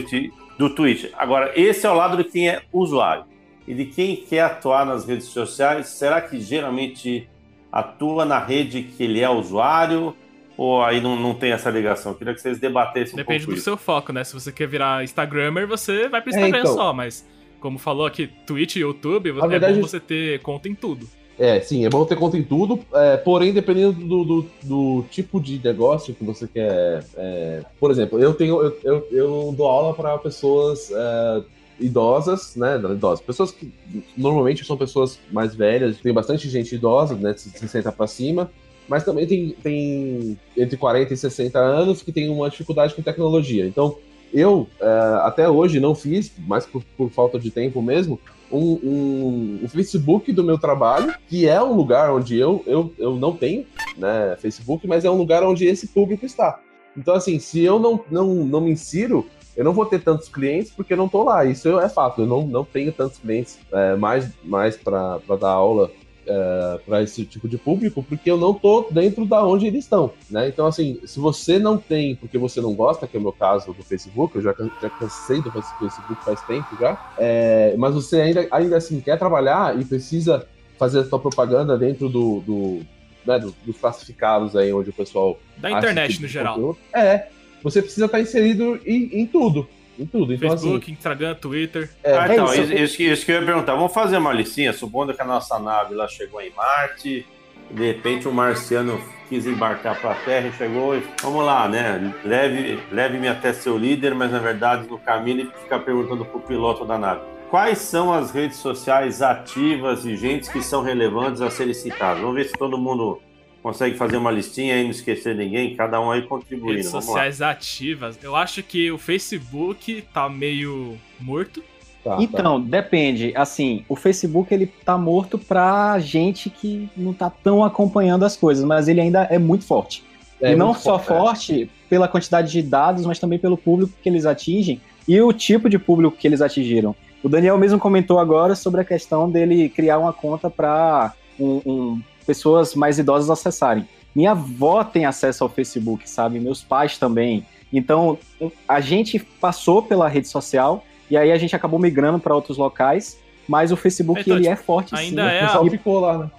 do 0.56 0.70
Twitch. 0.70 1.10
Agora, 1.16 1.52
esse 1.56 1.84
é 1.84 1.90
o 1.90 1.94
lado 1.94 2.16
de 2.16 2.24
quem 2.24 2.48
é 2.48 2.62
usuário. 2.72 3.24
E 3.66 3.74
de 3.74 3.86
quem 3.86 4.14
quer 4.14 4.42
atuar 4.42 4.86
nas 4.86 5.04
redes 5.04 5.26
sociais, 5.26 5.88
será 5.88 6.20
que 6.20 6.40
geralmente 6.40 7.28
atua 7.72 8.24
na 8.24 8.38
rede 8.38 8.82
que 8.82 9.02
ele 9.02 9.20
é 9.20 9.28
usuário? 9.28 10.14
Ou 10.56 10.82
aí 10.84 11.00
não, 11.00 11.16
não 11.16 11.34
tem 11.34 11.50
essa 11.50 11.68
ligação? 11.68 12.12
Eu 12.12 12.18
queria 12.18 12.32
que 12.32 12.40
vocês 12.40 12.60
debatessem 12.60 13.14
um 13.14 13.16
Depende 13.16 13.44
do 13.44 13.54
isso. 13.54 13.64
seu 13.64 13.76
foco, 13.76 14.12
né? 14.12 14.22
Se 14.22 14.32
você 14.32 14.52
quer 14.52 14.68
virar 14.68 15.02
Instagrammer, 15.02 15.66
você 15.66 16.08
vai 16.08 16.22
pro 16.22 16.32
é, 16.32 16.36
Instagram 16.36 16.58
é, 16.58 16.60
então... 16.60 16.74
só, 16.74 16.92
mas 16.92 17.26
como 17.58 17.78
falou 17.78 18.06
aqui, 18.06 18.28
Twitch 18.46 18.76
e 18.76 18.80
YouTube, 18.80 19.30
é 19.30 19.48
verdade, 19.48 19.74
bom 19.74 19.86
você 19.86 19.98
ter 19.98 20.40
conta 20.40 20.68
em 20.68 20.74
tudo. 20.74 21.08
É, 21.38 21.60
sim, 21.60 21.84
é 21.84 21.90
bom 21.90 22.04
ter 22.06 22.16
conta 22.16 22.38
em 22.38 22.42
tudo, 22.42 22.80
é, 22.94 23.18
porém, 23.18 23.52
dependendo 23.52 23.92
do, 23.92 24.24
do, 24.24 24.46
do, 24.62 25.04
tipo 25.10 25.38
de 25.38 25.60
negócio 25.62 26.14
que 26.14 26.24
você 26.24 26.46
quer. 26.46 27.04
É, 27.14 27.62
por 27.78 27.90
exemplo, 27.90 28.18
eu 28.18 28.32
tenho 28.32 28.62
eu, 28.62 28.78
eu, 28.82 29.08
eu 29.10 29.54
dou 29.54 29.66
aula 29.66 29.92
para 29.92 30.16
pessoas 30.16 30.90
é, 30.90 31.42
idosas, 31.78 32.56
né? 32.56 32.76
Idosas, 32.76 33.20
pessoas 33.20 33.50
que 33.50 33.70
normalmente 34.16 34.64
são 34.64 34.78
pessoas 34.78 35.18
mais 35.30 35.54
velhas, 35.54 35.98
tem 35.98 36.12
bastante 36.12 36.48
gente 36.48 36.74
idosa, 36.74 37.14
né? 37.14 37.34
De 37.34 37.40
60 37.40 37.92
para 37.92 38.06
cima, 38.06 38.50
mas 38.88 39.04
também 39.04 39.26
tem, 39.26 39.50
tem 39.62 40.38
entre 40.56 40.78
40 40.78 41.12
e 41.12 41.16
60 41.18 41.58
anos 41.58 42.00
que 42.00 42.12
tem 42.12 42.30
uma 42.30 42.48
dificuldade 42.48 42.94
com 42.94 43.02
tecnologia. 43.02 43.66
Então, 43.66 43.98
eu 44.32 44.66
é, 44.80 44.86
até 45.22 45.50
hoje 45.50 45.80
não 45.80 45.94
fiz, 45.94 46.32
mas 46.38 46.64
por, 46.64 46.82
por 46.96 47.10
falta 47.10 47.38
de 47.38 47.50
tempo 47.50 47.82
mesmo, 47.82 48.18
um, 48.50 48.80
um, 48.82 49.60
um, 49.64 49.68
Facebook 49.68 50.32
do 50.32 50.44
meu 50.44 50.58
trabalho, 50.58 51.14
que 51.28 51.46
é 51.48 51.62
um 51.62 51.74
lugar 51.74 52.10
onde 52.12 52.38
eu, 52.38 52.62
eu, 52.66 52.92
eu 52.98 53.16
não 53.16 53.36
tenho 53.36 53.66
né, 53.96 54.36
Facebook, 54.38 54.86
mas 54.86 55.04
é 55.04 55.10
um 55.10 55.16
lugar 55.16 55.42
onde 55.42 55.66
esse 55.66 55.88
público 55.88 56.24
está. 56.24 56.60
Então, 56.96 57.14
assim, 57.14 57.38
se 57.38 57.62
eu 57.62 57.78
não, 57.78 58.02
não, 58.10 58.34
não 58.34 58.60
me 58.60 58.70
insiro, 58.70 59.26
eu 59.56 59.64
não 59.64 59.72
vou 59.72 59.86
ter 59.86 60.02
tantos 60.02 60.28
clientes 60.28 60.70
porque 60.70 60.92
eu 60.92 60.96
não 60.96 61.06
estou 61.06 61.24
lá. 61.24 61.44
Isso 61.44 61.78
é 61.78 61.88
fato. 61.88 62.22
Eu 62.22 62.26
não, 62.26 62.46
não 62.46 62.64
tenho 62.64 62.92
tantos 62.92 63.18
clientes 63.18 63.58
é, 63.72 63.96
mais, 63.96 64.30
mais 64.42 64.76
para 64.76 65.18
dar 65.38 65.50
aula 65.50 65.90
é, 66.26 66.80
para 66.84 67.02
esse 67.02 67.24
tipo 67.24 67.48
de 67.48 67.56
público, 67.56 68.02
porque 68.02 68.30
eu 68.30 68.36
não 68.36 68.52
tô 68.52 68.88
dentro 68.90 69.24
da 69.24 69.44
onde 69.44 69.66
eles 69.66 69.84
estão, 69.84 70.12
né? 70.30 70.48
Então, 70.48 70.66
assim, 70.66 71.00
se 71.04 71.18
você 71.18 71.58
não 71.58 71.78
tem, 71.78 72.16
porque 72.16 72.36
você 72.36 72.60
não 72.60 72.74
gosta, 72.74 73.06
que 73.06 73.16
é 73.16 73.20
o 73.20 73.22
meu 73.22 73.32
caso 73.32 73.72
do 73.72 73.82
Facebook, 73.82 74.36
eu 74.36 74.42
já, 74.42 74.54
já 74.80 74.90
cansei 74.90 75.40
do 75.40 75.50
Facebook 75.50 76.24
faz 76.24 76.40
tempo 76.42 76.76
já, 76.80 77.12
é, 77.18 77.74
mas 77.76 77.94
você 77.94 78.20
ainda, 78.20 78.46
ainda 78.50 78.76
assim 78.76 79.00
quer 79.00 79.18
trabalhar 79.18 79.78
e 79.78 79.84
precisa 79.84 80.46
fazer 80.78 81.00
a 81.00 81.04
sua 81.04 81.18
propaganda 81.18 81.78
dentro 81.78 82.08
do, 82.08 82.40
do, 82.40 82.80
né, 83.24 83.38
do 83.38 83.54
dos 83.64 83.78
classificados 83.78 84.54
aí, 84.56 84.72
onde 84.72 84.90
o 84.90 84.92
pessoal... 84.92 85.38
Da 85.56 85.70
internet, 85.70 86.20
no 86.20 86.28
geral. 86.28 86.76
É, 86.92 87.28
você 87.62 87.82
precisa 87.82 88.06
estar 88.06 88.20
inserido 88.20 88.78
em, 88.84 89.20
em 89.20 89.26
tudo, 89.26 89.68
em 89.98 90.06
tudo. 90.06 90.32
Então, 90.32 90.50
Facebook, 90.50 90.84
assim, 90.84 90.92
Instagram, 90.92 91.34
Twitter. 91.34 91.90
É, 92.02 92.16
ah, 92.16 92.28
então, 92.32 92.46
isso, 92.54 92.72
isso, 92.72 93.02
isso, 93.02 93.26
que 93.26 93.32
eu 93.32 93.40
ia 93.40 93.46
perguntar. 93.46 93.74
Vamos 93.74 93.92
fazer 93.92 94.18
uma 94.18 94.32
listinha, 94.32 94.72
supondo 94.72 95.14
que 95.14 95.22
a 95.22 95.24
nossa 95.24 95.58
nave 95.58 95.94
lá 95.94 96.06
chegou 96.08 96.40
em 96.40 96.50
Marte, 96.50 97.26
de 97.70 97.86
repente 97.86 98.28
um 98.28 98.32
marciano 98.32 99.00
quis 99.28 99.46
embarcar 99.46 100.00
para 100.00 100.12
a 100.12 100.14
Terra 100.14 100.48
e 100.48 100.52
chegou 100.52 100.96
e 100.96 101.02
vamos 101.20 101.44
lá, 101.44 101.68
né? 101.68 102.14
Leve-me 102.24 102.80
leve 102.92 103.28
até 103.28 103.52
seu 103.52 103.76
líder, 103.76 104.14
mas 104.14 104.30
na 104.30 104.38
verdade 104.38 104.88
no 104.88 104.98
caminho 104.98 105.40
ele 105.40 105.50
fica 105.62 105.78
perguntando 105.78 106.24
para 106.24 106.36
o 106.36 106.40
piloto 106.40 106.84
da 106.84 106.96
nave. 106.96 107.22
Quais 107.50 107.78
são 107.78 108.12
as 108.12 108.30
redes 108.30 108.58
sociais 108.58 109.22
ativas 109.22 110.04
e 110.04 110.16
gente 110.16 110.50
que 110.50 110.62
são 110.62 110.82
relevantes 110.82 111.40
a 111.40 111.50
serem 111.50 111.74
citadas? 111.74 112.20
Vamos 112.20 112.36
ver 112.36 112.44
se 112.44 112.52
todo 112.52 112.76
mundo 112.76 113.20
consegue 113.66 113.96
fazer 113.96 114.16
uma 114.16 114.30
listinha 114.30 114.78
e 114.78 114.84
não 114.84 114.92
esquecer 114.92 115.34
ninguém, 115.34 115.74
cada 115.74 116.00
um 116.00 116.12
aí 116.12 116.22
contribuindo. 116.22 116.76
Redes 116.76 116.88
sociais 116.88 117.42
ativas. 117.42 118.16
Eu 118.22 118.36
acho 118.36 118.62
que 118.62 118.92
o 118.92 118.96
Facebook 118.96 120.04
tá 120.14 120.28
meio 120.28 120.96
morto. 121.18 121.64
Tá, 122.04 122.16
então, 122.20 122.62
tá. 122.62 122.68
depende. 122.68 123.32
Assim, 123.34 123.84
o 123.88 123.96
Facebook 123.96 124.54
ele 124.54 124.66
tá 124.68 124.96
morto 124.96 125.36
pra 125.36 125.98
gente 125.98 126.48
que 126.48 126.88
não 126.96 127.12
tá 127.12 127.28
tão 127.28 127.64
acompanhando 127.64 128.24
as 128.24 128.36
coisas, 128.36 128.64
mas 128.64 128.86
ele 128.86 129.00
ainda 129.00 129.24
é 129.24 129.36
muito 129.36 129.64
forte. 129.64 130.04
É, 130.40 130.52
e 130.52 130.54
não 130.54 130.72
só 130.72 130.96
forte, 130.96 131.10
é. 131.10 131.16
forte 131.16 131.70
pela 131.90 132.06
quantidade 132.06 132.52
de 132.52 132.62
dados, 132.62 133.04
mas 133.04 133.18
também 133.18 133.36
pelo 133.36 133.56
público 133.56 133.92
que 134.00 134.08
eles 134.08 134.26
atingem 134.26 134.80
e 135.08 135.20
o 135.20 135.32
tipo 135.32 135.68
de 135.68 135.76
público 135.76 136.16
que 136.16 136.28
eles 136.28 136.40
atingiram. 136.40 136.94
O 137.20 137.28
Daniel 137.28 137.58
mesmo 137.58 137.80
comentou 137.80 138.20
agora 138.20 138.54
sobre 138.54 138.80
a 138.80 138.84
questão 138.84 139.28
dele 139.28 139.68
criar 139.68 139.98
uma 139.98 140.12
conta 140.12 140.48
para 140.48 141.12
um, 141.40 141.60
um 141.66 142.02
pessoas 142.26 142.74
mais 142.74 142.98
idosas 142.98 143.30
acessarem. 143.30 143.88
Minha 144.14 144.32
avó 144.32 144.82
tem 144.82 145.04
acesso 145.04 145.44
ao 145.44 145.50
Facebook, 145.50 146.08
sabe? 146.08 146.40
Meus 146.40 146.62
pais 146.62 146.98
também. 146.98 147.46
Então, 147.72 148.18
a 148.66 148.80
gente 148.80 149.18
passou 149.18 149.82
pela 149.82 150.08
rede 150.08 150.28
social 150.28 150.84
e 151.10 151.16
aí 151.16 151.30
a 151.30 151.38
gente 151.38 151.54
acabou 151.54 151.78
migrando 151.78 152.18
para 152.18 152.34
outros 152.34 152.58
locais, 152.58 153.18
mas 153.46 153.70
o 153.70 153.76
Facebook 153.76 154.20
então, 154.20 154.36
ele 154.36 154.48
é 154.48 154.56
forte 154.56 154.94
ainda 154.94 155.22
sim. 155.22 155.34
É 155.36 155.42
o 155.42 155.46
pessoal 155.46 155.66
a... 155.66 155.70
ficou 155.70 156.00
lá, 156.00 156.18
né? 156.18 156.30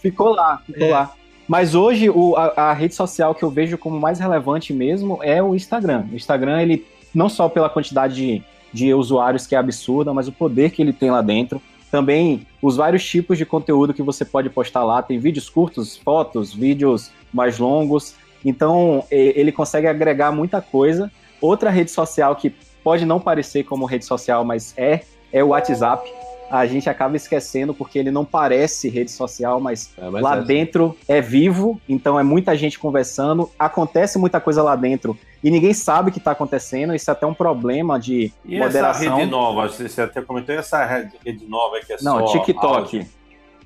Ficou 0.00 0.34
lá, 0.34 0.62
ficou 0.66 0.86
é. 0.86 0.90
lá. 0.90 1.14
Mas 1.46 1.74
hoje 1.74 2.08
o, 2.08 2.36
a, 2.36 2.70
a, 2.70 2.72
rede 2.72 2.94
social 2.94 3.34
que 3.34 3.42
eu 3.42 3.50
vejo 3.50 3.76
como 3.76 3.98
mais 3.98 4.20
relevante 4.20 4.72
mesmo 4.72 5.18
é 5.22 5.42
o 5.42 5.54
Instagram. 5.54 6.06
O 6.12 6.14
Instagram, 6.14 6.62
ele 6.62 6.86
não 7.14 7.28
só 7.28 7.48
pela 7.48 7.68
quantidade 7.68 8.14
de, 8.14 8.42
de 8.72 8.94
usuários 8.94 9.46
que 9.46 9.54
é 9.54 9.58
absurda, 9.58 10.14
mas 10.14 10.28
o 10.28 10.32
poder 10.32 10.70
que 10.70 10.80
ele 10.80 10.92
tem 10.92 11.10
lá 11.10 11.20
dentro. 11.20 11.60
Também 11.90 12.46
os 12.62 12.76
vários 12.76 13.04
tipos 13.04 13.36
de 13.36 13.44
conteúdo 13.44 13.92
que 13.92 14.02
você 14.02 14.24
pode 14.24 14.48
postar 14.48 14.84
lá. 14.84 15.02
Tem 15.02 15.18
vídeos 15.18 15.48
curtos, 15.48 15.96
fotos, 15.96 16.54
vídeos 16.54 17.10
mais 17.32 17.58
longos. 17.58 18.14
Então, 18.44 19.04
ele 19.10 19.52
consegue 19.52 19.86
agregar 19.86 20.32
muita 20.32 20.60
coisa. 20.60 21.10
Outra 21.40 21.70
rede 21.70 21.90
social 21.90 22.36
que 22.36 22.54
pode 22.82 23.04
não 23.04 23.18
parecer 23.18 23.64
como 23.64 23.86
rede 23.86 24.04
social, 24.04 24.44
mas 24.44 24.72
é, 24.76 25.00
é 25.32 25.42
o 25.42 25.48
WhatsApp. 25.48 26.10
A 26.50 26.66
gente 26.66 26.90
acaba 26.90 27.16
esquecendo 27.16 27.72
porque 27.72 27.98
ele 27.98 28.10
não 28.10 28.24
parece 28.24 28.88
rede 28.88 29.10
social, 29.10 29.60
mas, 29.60 29.92
É, 29.96 30.10
mas 30.10 30.22
lá 30.22 30.36
é. 30.38 30.42
dentro 30.42 30.96
é 31.06 31.20
vivo, 31.20 31.80
então 31.88 32.18
é 32.18 32.22
muita 32.22 32.56
gente 32.56 32.78
conversando, 32.78 33.48
acontece 33.58 34.18
muita 34.18 34.40
coisa 34.40 34.62
lá 34.62 34.74
dentro 34.74 35.16
e 35.42 35.50
ninguém 35.50 35.72
sabe 35.72 36.10
o 36.10 36.12
que 36.12 36.18
está 36.18 36.32
acontecendo, 36.32 36.94
isso 36.94 37.10
é 37.10 37.12
até 37.12 37.24
um 37.26 37.32
problema 37.32 37.98
de 37.98 38.32
E 38.44 38.56
essa 38.56 38.66
moderação. 38.66 39.16
rede 39.16 39.30
nova, 39.30 39.68
você 39.68 40.02
até 40.02 40.20
comentou, 40.20 40.54
e 40.54 40.58
essa 40.58 40.84
rede, 40.84 41.12
rede 41.24 41.46
nova 41.46 41.78
que 41.80 41.92
é 41.92 41.96
não, 42.02 42.26
só 42.26 42.38
TikTok. 42.38 42.66
áudio? 42.96 43.06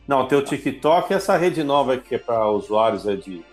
Não, 0.07 0.27
tem 0.29 0.37
o 0.39 0.43
TikTok 0.43 1.13
e 1.13 1.17
essa 1.17 1.37
rede 1.37 1.65
nova 1.65 1.97
que 1.97 2.15
é 2.15 2.19
para 2.19 2.49
usuários 2.51 3.07
é 3.07 3.17
de... 3.17 3.23
de 3.39 3.45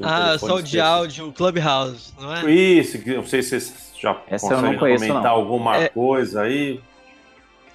um 0.00 0.04
Ah, 0.06 0.38
só 0.38 0.54
o 0.54 0.62
de 0.62 0.78
áudio, 0.80 1.32
Clubhouse, 1.32 2.12
não 2.20 2.32
é? 2.32 2.50
Isso, 2.50 2.98
que 3.00 3.12
não 3.14 3.26
sei 3.26 3.42
se 3.42 3.48
vocês 3.60 3.92
já 4.00 4.16
Essa 4.28 4.46
eu 4.46 4.50
não 4.50 4.56
conseguem 4.58 4.78
conheço, 4.78 5.06
comentar 5.08 5.32
não. 5.32 5.38
alguma 5.40 5.76
É. 5.78 5.88
coisa 5.88 6.42
aí. 6.42 6.80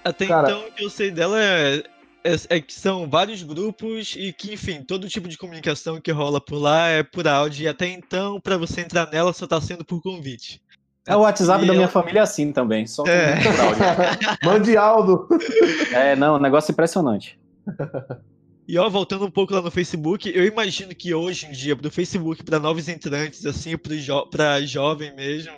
Até 0.04 0.26
Cara- 0.28 0.50
então, 0.50 0.68
o 0.68 0.72
que 0.72 0.84
eu 0.84 0.90
sei 0.90 1.12
dela 1.12 1.40
é, 1.42 1.84
é, 2.24 2.36
é 2.50 2.60
que 2.62 2.74
são 2.74 3.10
vários 3.10 3.44
grupos 3.44 4.16
e 4.18 4.34
que, 4.34 4.54
enfim, 4.54 4.84
todo 4.84 5.08
tipo 5.08 5.28
de 5.28 5.38
comunicação 5.38 6.00
que 6.02 6.12
rola 6.12 6.42
por 6.42 6.58
lá 6.58 6.88
é 6.88 7.04
por 7.04 7.28
áudio. 7.28 7.64
E 7.64 7.68
até 7.68 7.88
então, 7.88 8.40
pra 8.40 8.58
você 8.58 8.82
entrar 8.82 9.10
nela, 9.12 9.34
só 9.34 9.46
tá 9.46 9.60
sendo 9.62 9.86
por 9.86 10.02
convite. 10.02 10.62
É 11.08 11.16
o 11.16 11.22
WhatsApp 11.22 11.64
E 11.64 11.68
da 11.68 11.74
minha 11.74 11.88
família 11.88 12.20
é 12.20 12.24
assim 12.24 12.52
também, 12.52 12.86
só 12.86 13.04
É. 13.08 13.36
muito 13.36 13.62
áudio. 13.62 13.82
Mande 14.46 14.78
Aldo. 14.78 15.28
É, 15.92 16.16
não, 16.16 16.36
um 16.36 16.40
negócio 16.40 16.72
impressionante. 16.72 17.40
E 18.72 18.78
ó, 18.78 18.90
voltando 18.90 19.26
um 19.26 19.30
pouco 19.30 19.54
lá 19.54 19.62
no 19.62 19.70
Facebook, 19.70 20.32
eu 20.34 20.46
imagino 20.46 20.96
que 20.96 21.14
hoje 21.14 21.46
em 21.46 21.52
dia, 21.52 21.76
do 21.76 21.92
Facebook 21.92 22.42
para 22.42 22.58
novos 22.58 22.88
entrantes, 22.88 23.46
assim, 23.46 23.78
pro 23.78 23.94
jo 23.98 24.26
jovem 24.64 25.14
mesmo, 25.14 25.52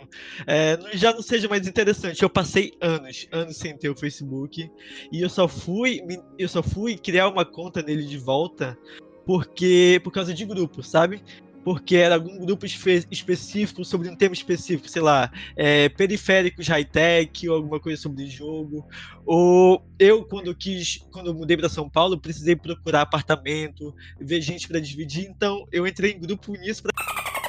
é, 0.48 0.76
já 0.94 1.12
não 1.12 1.22
seja 1.22 1.46
mais 1.46 1.64
interessante. 1.64 2.20
Eu 2.24 2.28
passei 2.28 2.72
anos, 2.80 3.28
anos 3.30 3.56
sem 3.56 3.78
ter 3.78 3.88
o 3.88 3.94
Facebook, 3.94 4.68
e 5.12 5.22
eu 5.22 5.30
só 5.30 5.46
fui, 5.46 6.00
eu 6.36 6.48
só 6.48 6.60
fui 6.60 6.98
criar 6.98 7.28
uma 7.28 7.44
conta 7.44 7.80
nele 7.82 8.02
de 8.02 8.18
volta 8.18 8.76
porque 9.24 10.00
por 10.02 10.12
causa 10.12 10.34
de 10.34 10.44
grupo, 10.44 10.82
sabe? 10.82 11.22
Porque 11.64 11.96
era 11.96 12.16
algum 12.16 12.38
grupo 12.44 12.66
espe- 12.66 13.06
específico 13.10 13.84
sobre 13.84 14.08
um 14.10 14.14
tema 14.14 14.34
específico, 14.34 14.88
sei 14.88 15.00
lá, 15.00 15.30
é, 15.56 15.88
periféricos 15.88 16.68
high-tech 16.68 17.48
ou 17.48 17.56
alguma 17.56 17.80
coisa 17.80 18.00
sobre 18.00 18.26
jogo. 18.26 18.86
Ou 19.24 19.82
eu, 19.98 20.24
quando 20.24 20.54
quis, 20.54 20.98
quando 21.10 21.28
eu 21.28 21.34
mudei 21.34 21.56
para 21.56 21.68
São 21.70 21.88
Paulo, 21.88 22.18
precisei 22.20 22.54
procurar 22.54 23.00
apartamento, 23.00 23.94
ver 24.20 24.40
gente 24.42 24.68
para 24.68 24.78
dividir, 24.78 25.26
então 25.26 25.66
eu 25.72 25.86
entrei 25.86 26.12
em 26.12 26.20
grupo 26.20 26.52
nisso. 26.52 26.82
Pra... 26.82 26.92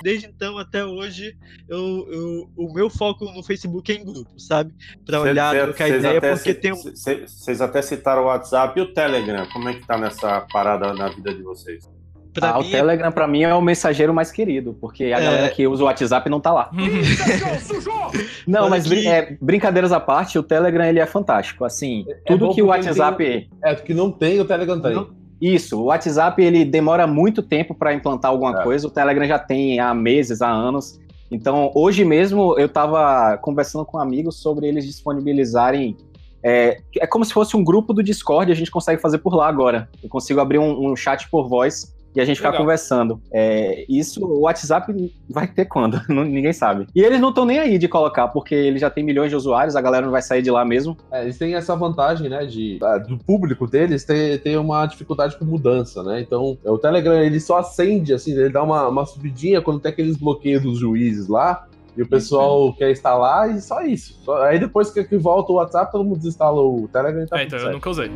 Desde 0.02 0.28
então 0.28 0.58
até 0.58 0.86
hoje, 0.86 1.38
eu, 1.68 2.08
eu- 2.12 2.50
o 2.56 2.74
meu 2.74 2.90
foco 2.90 3.26
no 3.32 3.42
Facebook 3.44 3.92
é 3.92 3.96
em 3.96 4.06
grupo, 4.06 4.40
sabe? 4.40 4.74
Para 5.06 5.22
Cê- 5.22 5.30
olhar, 5.30 5.54
cê- 5.56 5.62
trocar 5.64 5.90
ideia, 5.90 6.18
até 6.18 6.32
porque 6.34 6.54
ci- 6.54 6.60
tem 6.60 6.72
um. 6.74 6.96
cê- 6.96 7.28
Vocês 7.28 7.60
até 7.62 7.82
citaram 7.82 8.24
o 8.24 8.26
WhatsApp 8.26 8.78
e 8.80 8.84
o 8.84 8.94
Telegram. 8.94 9.46
Como 9.52 9.68
é 9.70 9.74
que 9.74 9.86
tá 9.86 9.98
nessa 9.98 10.42
parada 10.42 10.94
na 10.94 11.10
vida 11.10 11.34
de 11.34 11.42
vocês? 11.42 11.90
Pra 12.36 12.50
ah, 12.52 12.60
mim, 12.60 12.68
o 12.68 12.72
Telegram 12.72 13.12
pra 13.12 13.28
mim 13.28 13.44
é 13.44 13.54
o 13.56 13.62
mensageiro 13.62 14.14
mais 14.14 14.32
querido, 14.32 14.76
porque 14.80 15.06
a 15.06 15.20
É. 15.20 15.24
galera 15.24 15.50
que 15.50 15.66
usa 15.66 15.82
o 15.84 15.86
WhatsApp 15.86 16.30
não 16.30 16.40
tá 16.40 16.52
lá. 16.52 16.70
Não, 18.48 18.62
Olha 18.62 18.70
mas 18.70 18.88
brin- 18.88 19.08
é, 19.08 19.38
brincadeiras 19.42 19.92
à 19.92 20.00
parte, 20.00 20.38
o 20.38 20.44
Telegram 20.44 20.86
ele 20.86 21.00
é 21.00 21.06
fantástico. 21.06 21.66
Assim, 21.66 22.06
É 22.08 22.14
tudo 22.28 22.48
bom 22.48 22.54
que 22.54 22.62
o 22.62 22.68
WhatsApp. 22.68 23.50
É, 23.64 23.76
que 23.76 23.94
não 23.94 24.12
tem, 24.12 24.40
o 24.40 24.46
Telegram 24.46 24.80
tem. 24.80 24.94
Não- 24.94 25.08
Isso, 25.42 25.80
o 25.80 25.86
WhatsApp 25.86 26.42
ele 26.42 26.64
demora 26.64 27.06
muito 27.08 27.42
tempo 27.42 27.74
para 27.74 27.94
implantar 27.94 28.32
alguma 28.32 28.60
É. 28.62 28.64
coisa, 28.64 28.88
o 28.88 28.92
Telegram 28.92 29.26
já 29.26 29.40
tem 29.40 29.80
há 29.80 29.94
meses, 29.94 30.42
há 30.42 30.50
anos. 30.50 31.00
Então, 31.32 31.72
hoje 31.74 32.06
mesmo 32.06 32.58
eu 32.58 32.68
estava 32.68 33.38
conversando 33.38 33.84
com 33.84 33.98
amigos 33.98 34.36
sobre 34.42 34.68
eles 34.68 34.86
disponibilizarem. 34.86 35.98
É, 36.44 36.78
é 37.00 37.08
como 37.08 37.26
se 37.26 37.34
fosse 37.34 37.58
um 37.58 37.64
grupo 37.64 37.92
do 37.94 38.04
Discord, 38.04 38.52
a 38.52 38.56
gente 38.56 38.70
consegue 38.70 39.02
fazer 39.02 39.18
por 39.18 39.34
lá 39.36 39.48
agora. 39.48 39.90
Eu 40.04 40.08
consigo 40.10 40.40
abrir 40.40 40.60
um, 40.60 40.92
um 40.92 40.96
chat 40.96 41.28
por 41.30 41.50
voz 41.50 41.95
e 42.16 42.22
a 42.22 42.26
gente 42.26 42.38
ficar 42.38 42.54
conversando. 42.54 43.22
É, 43.32 43.86
isso, 43.90 44.26
o 44.26 44.42
WhatsApp 44.42 45.14
vai 45.30 45.48
ter 45.48 45.66
quando? 45.66 46.02
Ninguém 46.08 46.54
sabe. 46.54 46.88
E 46.96 47.02
eles 47.02 47.20
não 47.20 47.30
estão 47.30 47.46
nem 47.46 47.60
aí 47.60 47.78
de 47.78 47.88
colocar, 47.88 48.30
porque 48.30 48.56
ele 48.56 48.80
já 48.80 48.90
tem 48.90 49.04
milhões 49.04 49.30
de 49.30 49.36
usuários, 49.36 49.76
a 49.76 49.82
galera 49.82 50.06
não 50.06 50.12
vai 50.12 50.22
sair 50.22 50.42
de 50.42 50.50
lá 50.50 50.64
mesmo. 50.64 50.96
É, 51.12 51.24
eles 51.24 51.38
têm 51.38 51.56
essa 51.56 51.76
vantagem, 51.76 52.30
né, 52.30 52.46
de, 52.46 52.80
ah, 52.82 52.98
do 52.98 53.18
público 53.18 53.68
deles 53.68 54.06
ter, 54.06 54.42
ter 54.42 54.58
uma 54.58 54.86
dificuldade 54.86 55.38
com 55.38 55.46
mudança, 55.46 56.02
né? 56.04 56.22
Então, 56.22 56.58
o 56.64 56.78
Telegram, 56.78 57.22
ele 57.22 57.40
só 57.40 57.58
acende, 57.58 58.14
assim, 58.14 58.32
ele 58.32 58.50
dá 58.50 58.64
uma, 58.64 58.88
uma 58.88 59.06
subidinha 59.06 59.62
quando 59.62 59.80
tem 59.80 59.92
aqueles 59.92 60.16
bloqueios 60.16 60.64
dos 60.64 60.80
juízes 60.80 61.28
lá, 61.28 61.68
e 61.98 62.02
o 62.02 62.08
pessoal 62.08 62.74
quer 62.74 62.92
instalar, 62.92 63.56
e 63.56 63.62
só 63.62 63.82
isso. 63.82 64.20
Aí 64.44 64.60
depois 64.60 64.90
que, 64.90 65.04
que 65.04 65.18
volta 65.18 65.52
o 65.52 65.56
WhatsApp, 65.56 65.92
todo 65.92 66.04
mundo 66.04 66.18
desinstala 66.18 66.62
o 66.62 66.90
Telegram 66.92 67.24
e 67.24 67.28
tá 67.28 67.40
É, 67.40 67.44
então 67.44 67.58
eu 67.58 67.64
certo. 67.64 67.74
nunca 67.74 67.90
usei. 67.90 68.12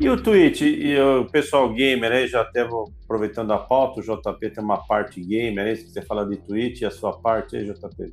E 0.00 0.08
o 0.08 0.16
Twitch, 0.16 0.62
e 0.62 0.98
o 0.98 1.26
pessoal 1.26 1.70
gamer 1.74 2.10
aí, 2.10 2.26
já 2.26 2.40
até 2.40 2.66
vou 2.66 2.90
aproveitando 3.04 3.52
a 3.52 3.58
pauta, 3.58 4.00
o 4.00 4.02
JP 4.02 4.50
tem 4.50 4.64
uma 4.64 4.78
parte 4.78 5.20
gamer 5.20 5.66
aí, 5.66 5.76
se 5.76 5.84
quiser 5.84 6.06
falar 6.06 6.24
de 6.24 6.38
Twitch 6.38 6.80
e 6.80 6.86
a 6.86 6.90
sua 6.90 7.12
parte 7.20 7.54
aí, 7.54 7.66
JP. 7.66 8.10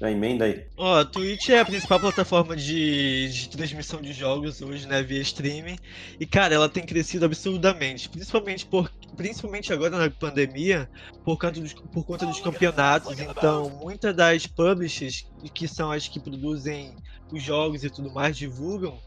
Já 0.00 0.10
emenda 0.10 0.46
aí. 0.46 0.64
Ó, 0.76 0.98
a 0.98 1.04
Twitch 1.04 1.48
é 1.50 1.60
a 1.60 1.64
principal 1.64 2.00
plataforma 2.00 2.56
de, 2.56 3.28
de 3.28 3.48
transmissão 3.50 4.00
de 4.00 4.12
jogos 4.12 4.60
hoje, 4.60 4.86
né, 4.88 5.00
via 5.00 5.20
streaming. 5.20 5.76
E, 6.18 6.26
cara, 6.26 6.54
ela 6.54 6.68
tem 6.68 6.84
crescido 6.84 7.24
absurdamente, 7.24 8.08
principalmente 8.08 8.66
por, 8.66 8.90
principalmente 9.16 9.72
agora 9.72 9.96
na 9.98 10.10
pandemia, 10.10 10.88
por 11.24 11.38
conta 11.38 11.60
dos, 11.60 11.72
por 11.74 12.04
conta 12.04 12.26
dos 12.26 12.40
campeonatos. 12.40 13.18
Então, 13.18 13.70
muitas 13.82 14.14
das 14.14 14.46
publishers, 14.46 15.24
que 15.54 15.66
são 15.68 15.90
as 15.90 16.08
que 16.08 16.20
produzem 16.20 16.94
os 17.32 17.42
jogos 17.42 17.84
e 17.84 17.90
tudo 17.90 18.12
mais, 18.12 18.36
divulgam, 18.36 18.98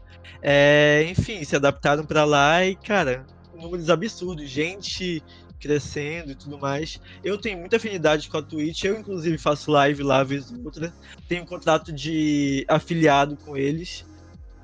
é, 0.42 1.06
enfim, 1.08 1.42
se 1.44 1.56
adaptaram 1.56 2.04
pra 2.06 2.24
lá 2.24 2.64
e, 2.64 2.76
cara, 2.76 3.26
números 3.52 3.90
absurdos, 3.90 4.48
gente 4.48 5.22
crescendo 5.60 6.32
e 6.32 6.36
tudo 6.36 6.58
mais. 6.58 6.98
Eu 7.22 7.40
tenho 7.40 7.58
muita 7.58 7.76
afinidade 7.76 8.28
com 8.28 8.36
a 8.36 8.42
Twitch, 8.42 8.82
eu 8.84 8.98
inclusive 8.98 9.38
faço 9.38 9.70
live 9.70 10.02
lá 10.02 10.24
vez 10.24 10.50
ou 10.50 10.64
outra. 10.64 10.92
Tenho 11.28 11.44
um 11.44 11.46
contrato 11.46 11.92
de 11.92 12.64
afiliado 12.68 13.36
com 13.44 13.56
eles. 13.56 14.04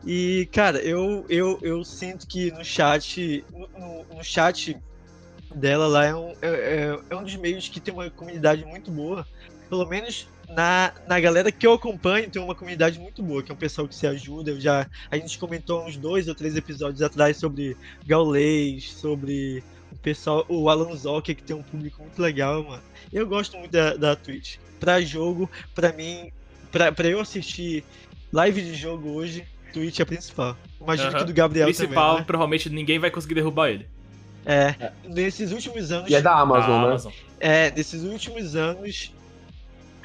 E, 0.05 0.49
cara, 0.53 0.79
eu, 0.81 1.25
eu, 1.29 1.59
eu 1.63 1.85
sinto 1.85 2.27
que 2.27 2.51
no 2.53 2.65
chat. 2.65 3.45
No, 3.53 3.69
no- 3.79 4.17
no 4.17 4.25
chat 4.25 4.77
dela 5.55 5.87
lá 5.87 6.05
é 6.05 6.15
um, 6.15 6.31
é, 6.43 6.49
é- 6.49 6.99
é 7.11 7.17
um 7.17 7.23
dos 7.23 7.37
meios 7.37 7.69
que 7.69 7.81
tem 7.81 7.93
uma 7.93 8.09
comunidade 8.11 8.65
muito 8.65 8.91
boa. 8.91 9.27
Pelo 9.69 9.87
menos 9.87 10.27
na, 10.49 10.93
na 11.07 11.21
galera 11.21 11.53
que 11.53 11.67
eu 11.67 11.73
acompanho, 11.75 12.31
tem 12.31 12.41
uma 12.41 12.55
comunidade 12.55 12.99
muito 12.99 13.23
boa, 13.23 13.43
que 13.43 13.51
é 13.51 13.55
um 13.55 13.59
pessoal 13.59 13.87
que 13.87 13.95
se 13.95 14.07
ajuda. 14.07 14.51
Eu 14.51 14.61
já, 14.61 14.87
a 15.11 15.17
gente 15.17 15.39
comentou 15.39 15.85
uns 15.85 15.97
dois 15.97 16.27
ou 16.29 16.35
três 16.35 16.57
episódios 16.57 17.03
atrás 17.03 17.37
sobre 17.37 17.77
Gaulês, 18.07 18.91
sobre 18.93 19.63
o 19.93 19.97
pessoal, 19.97 20.45
o 20.49 20.69
Alan 20.71 20.95
Zocker, 20.97 21.37
que 21.37 21.43
tem 21.43 21.55
um 21.55 21.63
público 21.63 22.03
muito 22.03 22.21
legal, 22.21 22.63
mano. 22.65 22.83
Eu 23.13 23.27
gosto 23.27 23.57
muito 23.59 23.71
da, 23.73 23.95
da 23.95 24.17
Twitch. 24.17 24.57
Pra 24.81 25.01
jogo, 25.01 25.51
pra 25.75 25.93
mim, 25.93 26.31
pra, 26.73 26.91
pra 26.93 27.09
eu 27.09 27.21
assistir 27.21 27.85
live 28.33 28.63
de 28.63 28.75
jogo 28.75 29.11
hoje, 29.11 29.45
Twitch 29.73 29.99
é 30.01 30.03
a 30.03 30.07
principal. 30.07 30.57
Imagino 30.81 31.11
Aham. 31.11 31.19
que 31.19 31.25
do 31.25 31.33
Gabriel 31.35 31.67
Principal, 31.67 32.07
também, 32.09 32.21
né? 32.21 32.25
provavelmente 32.27 32.71
ninguém 32.71 32.99
vai 32.99 33.11
conseguir 33.11 33.35
derrubar 33.35 33.69
ele. 33.71 33.87
É, 34.51 34.93
nesses 35.05 35.53
últimos 35.53 35.93
anos, 35.93 36.11
E 36.11 36.15
é 36.15 36.23
da 36.23 36.33
Amazon, 36.35 36.71
Da 36.71 36.79
né? 36.81 36.87
Amazon. 36.89 37.13
é, 37.39 37.71
nesses 37.71 38.03
últimos 38.03 38.57
anos, 38.57 39.13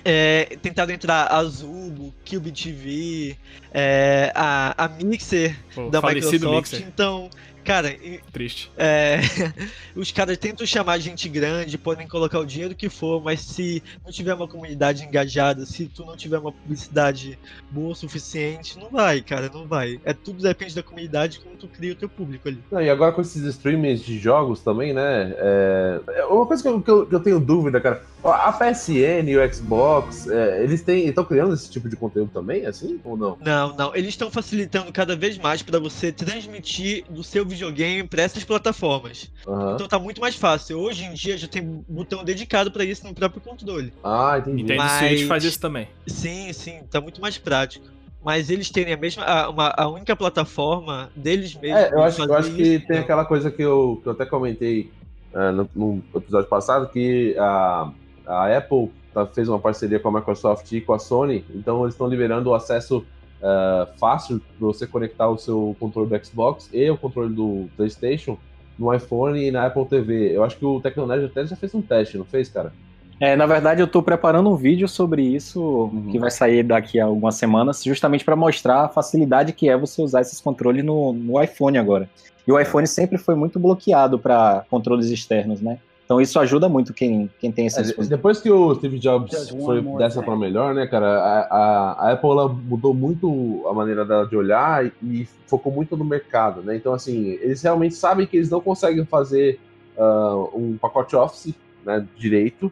é, 0.03 0.57
tentaram 0.61 0.93
entrar 0.93 1.27
a 1.31 1.41
Zubo, 1.45 2.13
Cube 2.29 2.51
TV, 2.51 3.37
é, 3.73 4.33
a, 4.35 4.73
a 4.83 4.87
Mixer 4.89 5.57
Pô, 5.73 5.89
da 5.89 6.01
Microsoft. 6.01 6.43
Mixer. 6.43 6.81
Então, 6.85 7.29
cara, 7.63 7.95
Triste. 8.31 8.71
é, 8.77 9.19
os 9.95 10.11
caras 10.11 10.37
tentam 10.37 10.65
chamar 10.65 10.99
gente 10.99 11.27
grande, 11.29 11.77
podem 11.77 12.07
colocar 12.07 12.39
o 12.39 12.45
dinheiro 12.45 12.75
que 12.75 12.89
for, 12.89 13.21
mas 13.23 13.41
se 13.41 13.81
não 14.05 14.11
tiver 14.11 14.33
uma 14.33 14.47
comunidade 14.47 15.03
engajada, 15.03 15.65
se 15.65 15.85
tu 15.87 16.05
não 16.05 16.15
tiver 16.15 16.37
uma 16.39 16.51
publicidade 16.51 17.37
boa 17.71 17.93
o 17.93 17.95
suficiente, 17.95 18.77
não 18.79 18.89
vai, 18.89 19.21
cara, 19.21 19.49
não 19.53 19.67
vai. 19.67 19.99
É 20.03 20.13
tudo 20.13 20.41
depende 20.41 20.75
da 20.75 20.83
comunidade 20.83 21.39
como 21.39 21.55
tu 21.55 21.67
cria 21.67 21.93
o 21.93 21.95
teu 21.95 22.09
público 22.09 22.47
ali. 22.47 22.59
Não, 22.71 22.81
e 22.81 22.89
agora 22.89 23.11
com 23.11 23.21
esses 23.21 23.43
streamings 23.43 24.01
de 24.01 24.17
jogos 24.19 24.59
também, 24.61 24.93
né? 24.93 25.33
É... 25.37 25.99
é 26.17 26.25
Uma 26.25 26.45
coisa 26.45 26.61
que 26.63 26.69
eu, 26.69 26.81
que 26.81 26.89
eu- 26.91 27.05
que 27.05 27.15
eu 27.15 27.19
tenho 27.19 27.39
dúvida, 27.39 27.79
cara. 27.79 28.03
A 28.23 28.53
PSN 28.53 29.29
e 29.29 29.37
o 29.37 29.53
Xbox, 29.53 30.29
é, 30.29 30.63
eles 30.63 30.81
têm. 30.81 31.07
estão 31.09 31.25
criando 31.25 31.53
esse 31.53 31.69
tipo 31.69 31.89
de 31.89 31.95
conteúdo 31.97 32.31
também, 32.33 32.65
assim? 32.65 32.97
Ou 33.03 33.17
não? 33.17 33.37
Não, 33.41 33.75
não, 33.75 33.93
eles 33.95 34.09
estão 34.09 34.31
facilitando 34.31 34.93
cada 34.93 35.13
vez 35.13 35.37
mais 35.37 35.61
para 35.61 35.77
você 35.77 36.09
transmitir 36.09 37.03
do 37.09 37.21
seu 37.21 37.43
videogame 37.53 38.07
para 38.07 38.21
essas 38.23 38.43
plataformas. 38.43 39.31
Aham. 39.47 39.73
Então 39.75 39.87
tá 39.87 39.97
muito 39.99 40.19
mais 40.19 40.35
fácil. 40.35 40.79
Hoje 40.79 41.05
em 41.05 41.13
dia 41.13 41.37
já 41.37 41.47
tem 41.47 41.83
botão 41.87 42.23
dedicado 42.23 42.71
para 42.71 42.83
isso 42.83 43.05
no 43.07 43.13
próprio 43.13 43.41
controle. 43.41 43.93
Ah, 44.03 44.37
entendi. 44.39 44.57
Nintendo 44.63 44.77
Mas- 44.83 45.07
Switch 45.09 45.27
faz 45.27 45.43
isso 45.43 45.59
também. 45.59 45.87
Sim, 46.07 46.51
sim, 46.53 46.81
tá 46.89 46.99
muito 46.99 47.21
mais 47.21 47.37
prático. 47.37 47.85
Mas 48.23 48.49
eles 48.49 48.69
terem 48.69 48.93
a 48.93 48.97
mesma, 48.97 49.23
a, 49.25 49.49
uma, 49.49 49.73
a 49.75 49.87
única 49.89 50.15
plataforma 50.15 51.11
deles 51.15 51.55
mesmos. 51.55 51.81
É, 51.81 51.93
eu 51.93 52.01
acho, 52.03 52.23
eu 52.23 52.33
acho 52.33 52.51
que 52.53 52.61
isso, 52.61 52.87
tem 52.87 52.95
não. 52.97 53.03
aquela 53.03 53.25
coisa 53.25 53.51
que 53.51 53.61
eu, 53.61 53.99
que 54.01 54.07
eu 54.07 54.13
até 54.13 54.25
comentei 54.25 54.89
é, 55.33 55.51
no, 55.51 55.69
no 55.75 56.01
episódio 56.15 56.47
passado, 56.49 56.87
que 56.89 57.35
a, 57.37 57.91
a 58.25 58.57
Apple 58.57 58.91
tá- 59.13 59.25
fez 59.25 59.49
uma 59.49 59.59
parceria 59.59 59.99
com 59.99 60.07
a 60.07 60.11
Microsoft 60.13 60.71
e 60.71 60.79
com 60.79 60.93
a 60.93 60.99
Sony, 60.99 61.43
então 61.53 61.81
eles 61.83 61.95
estão 61.95 62.07
liberando 62.07 62.49
o 62.49 62.55
acesso 62.55 63.05
uh, 63.43 63.87
fácil 63.99 64.39
para 64.39 64.67
você 64.67 64.87
conectar 64.87 65.27
o 65.27 65.37
seu 65.37 65.75
controle 65.79 66.09
do 66.09 66.25
Xbox 66.25 66.69
e 66.73 66.89
o 66.89 66.97
controle 66.97 67.33
do 67.33 67.67
PlayStation 67.75 68.37
no 68.79 68.93
iPhone 68.93 69.39
e 69.39 69.51
na 69.51 69.67
Apple 69.67 69.85
TV. 69.85 70.35
Eu 70.35 70.43
acho 70.43 70.57
que 70.57 70.65
o 70.65 70.79
Tecnonerd 70.79 71.25
até 71.25 71.45
já 71.45 71.55
fez 71.55 71.75
um 71.75 71.81
teste, 71.81 72.17
não 72.17 72.25
fez, 72.25 72.49
cara? 72.49 72.71
É, 73.19 73.35
na 73.35 73.45
verdade, 73.45 73.81
eu 73.81 73.85
estou 73.85 74.01
preparando 74.01 74.49
um 74.49 74.55
vídeo 74.55 74.87
sobre 74.87 75.21
isso 75.21 75.61
uhum. 75.61 76.09
que 76.11 76.17
vai 76.17 76.31
sair 76.31 76.63
daqui 76.63 76.99
a 76.99 77.05
algumas 77.05 77.35
semanas, 77.35 77.83
justamente 77.83 78.25
para 78.25 78.35
mostrar 78.35 78.85
a 78.85 78.89
facilidade 78.89 79.53
que 79.53 79.69
é 79.69 79.77
você 79.77 80.01
usar 80.01 80.21
esses 80.21 80.41
controles 80.41 80.83
no, 80.83 81.13
no 81.13 81.41
iPhone 81.41 81.77
agora. 81.77 82.09
E 82.45 82.51
o 82.51 82.59
iPhone 82.59 82.87
sempre 82.87 83.17
foi 83.17 83.35
muito 83.35 83.59
bloqueado 83.59 84.19
para 84.19 84.65
controles 84.69 85.09
externos, 85.09 85.61
né? 85.61 85.77
Então 86.05 86.19
isso 86.19 86.37
ajuda 86.39 86.67
muito 86.67 86.93
quem, 86.93 87.29
quem 87.39 87.51
tem 87.51 87.65
essa 87.65 87.81
é, 87.81 88.03
Depois 88.05 88.41
que 88.41 88.51
o 88.51 88.75
Steve 88.75 88.99
Jobs 88.99 89.49
foi 89.49 89.81
dessa 89.97 90.21
para 90.21 90.35
melhor, 90.35 90.75
né, 90.75 90.85
cara, 90.85 91.07
a, 91.07 91.39
a, 91.41 91.91
a 91.91 92.11
Apple 92.11 92.29
mudou 92.65 92.93
muito 92.93 93.65
a 93.67 93.73
maneira 93.73 94.03
dela 94.03 94.27
de 94.27 94.35
olhar 94.35 94.85
e, 94.85 94.91
e, 95.01 95.27
focou 95.47 95.71
muito 95.71 95.95
no 95.95 96.03
mercado, 96.03 96.61
né? 96.63 96.75
Então, 96.75 96.93
assim, 96.93 97.37
eles 97.41 97.61
realmente 97.61 97.93
sabem 97.93 98.25
que 98.25 98.35
eles 98.35 98.49
não 98.49 98.59
conseguem 98.59 99.05
fazer 99.05 99.59
uh, 99.95 100.49
um 100.57 100.77
pacote 100.77 101.15
Office 101.15 101.53
né, 101.85 102.05
direito, 102.17 102.71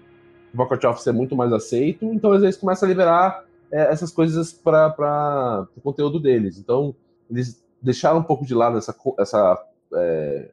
o 0.53 0.57
pacote 0.57 0.85
Office 0.87 1.07
é 1.07 1.11
muito 1.11 1.35
mais 1.35 1.53
aceito, 1.53 2.05
então 2.05 2.31
às 2.31 2.41
vezes 2.41 2.59
começa 2.59 2.85
a 2.85 2.89
liberar 2.89 3.45
é, 3.71 3.91
essas 3.91 4.11
coisas 4.11 4.51
para 4.51 5.67
o 5.77 5.81
conteúdo 5.81 6.19
deles. 6.19 6.57
Então, 6.57 6.93
eles 7.29 7.63
deixaram 7.81 8.19
um 8.19 8.23
pouco 8.23 8.45
de 8.45 8.53
lado 8.53 8.77
essa, 8.77 8.95
essa 9.17 9.63
é, 9.93 10.49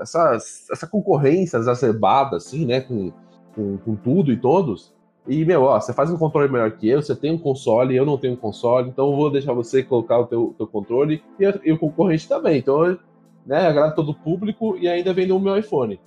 essa, 0.00 0.36
essa 0.70 0.86
concorrência 0.86 1.58
exacerbada, 1.58 2.36
assim, 2.36 2.66
né, 2.66 2.80
com, 2.80 3.12
com, 3.54 3.76
com, 3.78 3.96
tudo 3.96 4.32
e 4.32 4.36
todos. 4.36 4.92
E, 5.28 5.44
meu, 5.44 5.62
ó, 5.62 5.78
você 5.78 5.92
faz 5.92 6.10
um 6.10 6.16
controle 6.16 6.50
melhor 6.50 6.70
que 6.72 6.88
eu, 6.88 7.02
você 7.02 7.14
tem 7.14 7.32
um 7.32 7.38
console, 7.38 7.94
eu 7.94 8.06
não 8.06 8.16
tenho 8.16 8.34
um 8.34 8.36
console, 8.36 8.88
então 8.88 9.10
eu 9.10 9.16
vou 9.16 9.30
deixar 9.30 9.52
você 9.52 9.82
colocar 9.82 10.18
o 10.18 10.26
teu, 10.26 10.54
teu 10.56 10.66
controle 10.66 11.22
e, 11.38 11.44
e 11.68 11.72
o 11.72 11.78
concorrente 11.78 12.28
também. 12.28 12.58
Então, 12.58 12.98
né, 13.46 13.66
agrada 13.66 13.94
todo 13.94 14.10
o 14.10 14.14
público 14.14 14.76
e 14.78 14.88
ainda 14.88 15.12
vende 15.12 15.32
o 15.32 15.38
meu 15.38 15.56
iPhone. 15.56 16.00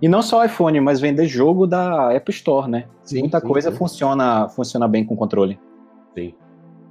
E 0.00 0.08
não 0.08 0.20
só 0.20 0.44
iPhone, 0.44 0.80
mas 0.80 1.00
vender 1.00 1.26
jogo 1.26 1.66
da 1.66 2.12
App 2.12 2.30
Store, 2.30 2.70
né? 2.70 2.86
Sim, 3.02 3.20
Muita 3.20 3.40
sim, 3.40 3.46
coisa 3.46 3.70
sim. 3.70 3.76
Funciona, 3.76 4.48
funciona 4.48 4.86
bem 4.86 5.04
com 5.04 5.16
controle. 5.16 5.58
Sim. 6.14 6.34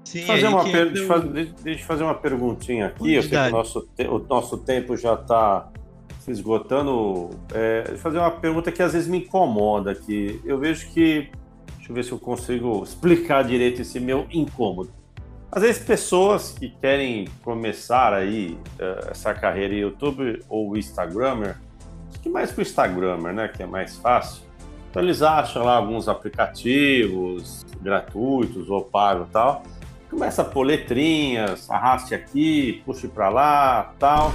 Sim, 0.03 0.21
fazer 0.21 0.47
uma 0.47 0.63
per... 0.63 0.85
deixa, 0.91 1.01
eu 1.03 1.07
fazer, 1.07 1.53
deixa 1.63 1.81
eu 1.81 1.85
fazer 1.85 2.03
uma 2.03 2.13
perguntinha 2.13 2.87
aqui, 2.87 3.15
eu 3.15 3.23
sei 3.23 3.31
que 3.31 3.47
o 3.47 3.51
nosso, 3.51 3.89
te... 3.95 4.07
o 4.07 4.19
nosso 4.19 4.57
tempo 4.59 4.95
já 4.95 5.15
está 5.15 5.71
esgotando, 6.31 7.29
é, 7.53 7.95
fazer 7.97 8.17
uma 8.17 8.31
pergunta 8.31 8.71
que 8.71 8.81
às 8.81 8.93
vezes 8.93 9.07
me 9.07 9.19
incomoda 9.19 9.91
aqui. 9.91 10.41
Eu 10.43 10.57
vejo 10.57 10.87
que, 10.89 11.29
deixa 11.77 11.91
eu 11.91 11.95
ver 11.95 12.03
se 12.03 12.11
eu 12.11 12.19
consigo 12.19 12.81
explicar 12.83 13.43
direito 13.43 13.81
esse 13.81 13.99
meu 13.99 14.25
incômodo. 14.31 14.91
Às 15.51 15.61
vezes 15.61 15.83
pessoas 15.83 16.51
que 16.51 16.69
querem 16.69 17.27
começar 17.43 18.13
aí 18.13 18.57
uh, 18.79 19.11
essa 19.11 19.33
carreira 19.33 19.73
YouTube 19.73 20.43
ou 20.49 20.75
Instagrammer, 20.75 21.57
acho 22.09 22.19
que 22.19 22.29
mais 22.29 22.51
para 22.51 22.59
o 22.59 22.61
Instagrammer, 22.63 23.33
né, 23.33 23.47
que 23.47 23.63
é 23.63 23.65
mais 23.65 23.95
fácil. 23.95 24.43
Então 24.89 25.03
eles 25.03 25.21
acham 25.21 25.63
lá 25.63 25.75
alguns 25.75 26.07
aplicativos 26.07 27.65
gratuitos 27.81 28.69
ou 28.69 28.81
pagos 28.81 29.27
tal. 29.31 29.63
Começa 30.09 30.41
a 30.41 30.45
pôr 30.45 30.63
letrinhas, 30.63 31.69
arraste 31.69 32.15
aqui, 32.15 32.81
puxe 32.85 33.07
para 33.07 33.29
lá, 33.29 33.93
tal. 33.99 34.31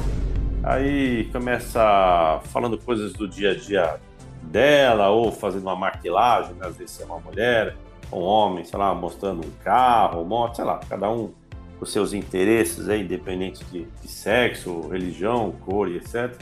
Aí 0.63 1.25
começa 1.33 2.41
falando 2.45 2.77
coisas 2.77 3.13
do 3.15 3.27
dia 3.27 3.53
a 3.53 3.55
dia 3.55 4.01
dela, 4.43 5.09
ou 5.09 5.33
fazendo 5.33 5.63
uma 5.63 5.77
maquilagem, 5.77 6.55
né? 6.55 6.67
às 6.67 6.77
vezes 6.77 7.01
é 7.01 7.05
uma 7.05 7.19
mulher, 7.19 7.77
um 8.13 8.19
homem, 8.19 8.65
sei 8.65 8.79
lá, 8.79 8.95
mostrando 8.95 9.47
um 9.47 9.51
carro, 9.63 10.25
moto, 10.25 10.57
sei 10.57 10.65
lá, 10.65 10.81
cada 10.89 11.11
um 11.11 11.33
com 11.79 11.87
seus 11.87 12.13
interesses 12.13 12.89
aí, 12.89 13.03
independente 13.03 13.65
de, 13.67 13.85
de 13.85 14.09
sexo, 14.09 14.89
religião, 14.89 15.53
cor 15.65 15.89
e 15.89 15.97
etc. 15.97 16.35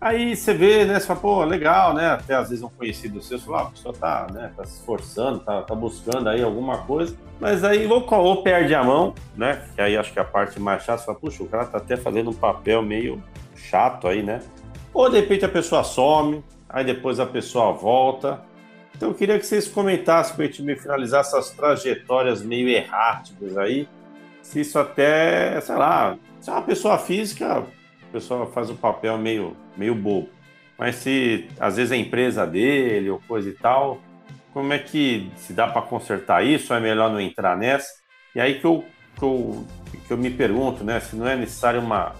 Aí 0.00 0.34
você 0.34 0.54
vê, 0.54 0.86
né? 0.86 0.98
Você 0.98 1.06
fala, 1.06 1.20
pô, 1.20 1.44
legal, 1.44 1.92
né? 1.92 2.12
Até 2.12 2.34
às 2.34 2.48
vezes 2.48 2.64
um 2.64 2.70
conhecido 2.70 3.20
seu, 3.20 3.38
você 3.38 3.44
fala, 3.44 3.58
ah, 3.58 3.62
a 3.64 3.66
pessoa 3.66 3.94
tá, 3.94 4.26
né, 4.32 4.50
tá 4.56 4.64
se 4.64 4.78
esforçando, 4.78 5.40
tá, 5.40 5.60
tá 5.60 5.74
buscando 5.74 6.26
aí 6.30 6.42
alguma 6.42 6.78
coisa, 6.78 7.14
mas 7.38 7.62
aí 7.62 7.86
ou, 7.86 8.06
ou 8.10 8.42
perde 8.42 8.74
a 8.74 8.82
mão, 8.82 9.14
né? 9.36 9.62
Que 9.74 9.82
aí 9.82 9.98
acho 9.98 10.10
que 10.10 10.18
é 10.18 10.22
a 10.22 10.24
parte 10.24 10.58
mais 10.58 10.82
chata, 10.82 11.00
você 11.00 11.04
fala, 11.04 11.18
puxa, 11.18 11.42
o 11.42 11.46
cara 11.46 11.66
tá 11.66 11.76
até 11.76 11.98
fazendo 11.98 12.30
um 12.30 12.34
papel 12.34 12.80
meio 12.80 13.22
chato 13.60 14.08
aí, 14.08 14.22
né? 14.22 14.40
Ou 14.92 15.08
de 15.08 15.16
repente 15.16 15.44
a 15.44 15.48
pessoa 15.48 15.84
some, 15.84 16.44
aí 16.68 16.84
depois 16.84 17.20
a 17.20 17.26
pessoa 17.26 17.72
volta. 17.72 18.42
Então 18.96 19.10
eu 19.10 19.14
queria 19.14 19.38
que 19.38 19.46
vocês 19.46 19.68
comentassem 19.68 20.34
para 20.34 20.44
a 20.44 20.48
gente 20.48 20.76
finalizar 20.80 21.20
essas 21.20 21.50
trajetórias 21.50 22.42
meio 22.42 22.68
erráticas 22.68 23.56
aí. 23.56 23.88
Se 24.42 24.60
isso 24.60 24.78
até, 24.78 25.60
sei 25.60 25.76
lá, 25.76 26.16
se 26.40 26.50
é 26.50 26.52
uma 26.52 26.62
pessoa 26.62 26.98
física, 26.98 27.58
a 27.58 28.12
pessoa 28.12 28.46
faz 28.46 28.68
um 28.68 28.76
papel 28.76 29.16
meio, 29.16 29.56
meio 29.76 29.94
bobo. 29.94 30.28
Mas 30.78 30.96
se 30.96 31.48
às 31.58 31.76
vezes 31.76 31.92
é 31.92 31.96
empresa 31.96 32.46
dele 32.46 33.10
ou 33.10 33.20
coisa 33.28 33.48
e 33.48 33.52
tal, 33.52 34.00
como 34.52 34.72
é 34.72 34.78
que 34.78 35.30
se 35.36 35.52
dá 35.52 35.66
para 35.68 35.82
consertar 35.82 36.44
isso? 36.44 36.74
É 36.74 36.80
melhor 36.80 37.10
não 37.10 37.20
entrar 37.20 37.56
nessa? 37.56 37.88
E 38.34 38.40
aí 38.40 38.58
que 38.58 38.64
eu, 38.64 38.84
que 39.16 39.22
eu, 39.22 39.66
que 40.06 40.12
eu 40.12 40.16
me 40.16 40.30
pergunto, 40.30 40.82
né? 40.82 40.98
Se 41.00 41.14
não 41.16 41.28
é 41.28 41.36
necessário 41.36 41.80
uma, 41.80 42.14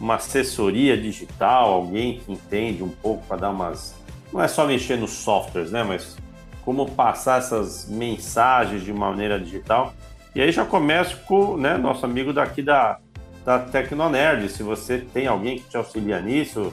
uma 0.00 0.16
assessoria 0.16 0.96
digital, 0.96 1.72
alguém 1.72 2.20
que 2.20 2.32
entende 2.32 2.82
um 2.82 2.88
pouco 2.88 3.24
para 3.26 3.36
dar 3.36 3.50
umas. 3.50 3.94
Não 4.32 4.42
é 4.42 4.48
só 4.48 4.66
mexer 4.66 4.96
nos 4.96 5.10
softwares, 5.10 5.70
né? 5.70 5.82
Mas 5.84 6.16
como 6.64 6.90
passar 6.90 7.38
essas 7.38 7.86
mensagens 7.88 8.82
de 8.82 8.92
maneira 8.92 9.38
digital. 9.38 9.92
E 10.34 10.40
aí 10.40 10.50
já 10.50 10.64
começo 10.64 11.18
com 11.26 11.56
né, 11.56 11.76
nosso 11.76 12.04
amigo 12.04 12.32
daqui 12.32 12.62
da, 12.62 12.98
da 13.44 13.58
Tecnonerd. 13.58 14.48
Se 14.48 14.62
você 14.62 14.98
tem 14.98 15.26
alguém 15.26 15.58
que 15.58 15.68
te 15.68 15.76
auxilia 15.76 16.20
nisso, 16.20 16.72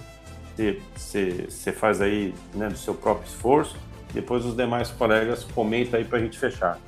você, 0.96 1.46
você 1.50 1.72
faz 1.72 2.02
aí 2.02 2.34
né, 2.56 2.70
do 2.70 2.78
seu 2.78 2.94
próprio 2.94 3.28
esforço. 3.28 3.76
Depois 4.14 4.46
os 4.46 4.56
demais 4.56 4.90
colegas 4.90 5.44
comentam 5.44 6.00
aí 6.00 6.06
para 6.06 6.18
a 6.18 6.22
gente 6.22 6.40
fechar. 6.40 6.80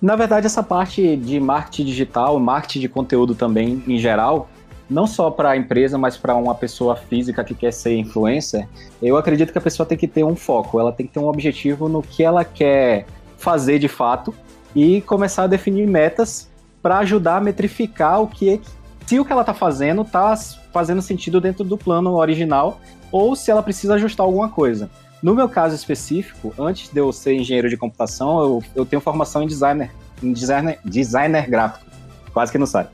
Na 0.00 0.16
verdade, 0.16 0.46
essa 0.46 0.62
parte 0.62 1.16
de 1.16 1.38
marketing 1.38 1.84
digital, 1.84 2.38
marketing 2.40 2.80
de 2.80 2.88
conteúdo 2.88 3.34
também 3.34 3.82
em 3.86 3.98
geral, 3.98 4.48
não 4.90 5.06
só 5.06 5.30
para 5.30 5.50
a 5.50 5.56
empresa, 5.56 5.96
mas 5.96 6.16
para 6.16 6.34
uma 6.34 6.54
pessoa 6.54 6.96
física 6.96 7.44
que 7.44 7.54
quer 7.54 7.72
ser 7.72 7.96
influencer, 7.96 8.66
eu 9.00 9.16
acredito 9.16 9.52
que 9.52 9.58
a 9.58 9.60
pessoa 9.60 9.86
tem 9.86 9.96
que 9.96 10.08
ter 10.08 10.24
um 10.24 10.34
foco, 10.34 10.80
ela 10.80 10.92
tem 10.92 11.06
que 11.06 11.12
ter 11.12 11.20
um 11.20 11.28
objetivo 11.28 11.88
no 11.88 12.02
que 12.02 12.24
ela 12.24 12.44
quer 12.44 13.06
fazer 13.38 13.78
de 13.78 13.88
fato 13.88 14.34
e 14.74 15.00
começar 15.02 15.44
a 15.44 15.46
definir 15.46 15.86
metas 15.86 16.50
para 16.82 16.98
ajudar 16.98 17.36
a 17.36 17.40
metrificar 17.40 18.20
o 18.20 18.26
que 18.26 18.60
se 19.06 19.18
o 19.18 19.24
que 19.24 19.32
ela 19.32 19.42
está 19.42 19.54
fazendo 19.54 20.02
está 20.02 20.36
fazendo 20.72 21.02
sentido 21.02 21.40
dentro 21.40 21.64
do 21.64 21.76
plano 21.76 22.14
original 22.14 22.80
ou 23.10 23.34
se 23.34 23.50
ela 23.50 23.62
precisa 23.62 23.94
ajustar 23.94 24.24
alguma 24.24 24.48
coisa. 24.48 24.88
No 25.20 25.34
meu 25.34 25.48
caso 25.48 25.74
específico, 25.74 26.54
antes 26.58 26.90
de 26.90 27.00
eu 27.00 27.12
ser 27.12 27.34
engenheiro 27.34 27.68
de 27.68 27.76
computação, 27.76 28.40
eu, 28.40 28.62
eu 28.74 28.86
tenho 28.86 29.02
formação 29.02 29.42
em 29.42 29.46
designer, 29.46 29.90
em 30.22 30.32
designer, 30.32 30.78
designer 30.84 31.50
gráfico, 31.50 31.90
quase 32.32 32.52
que 32.52 32.58
não 32.58 32.66
sai. 32.66 32.88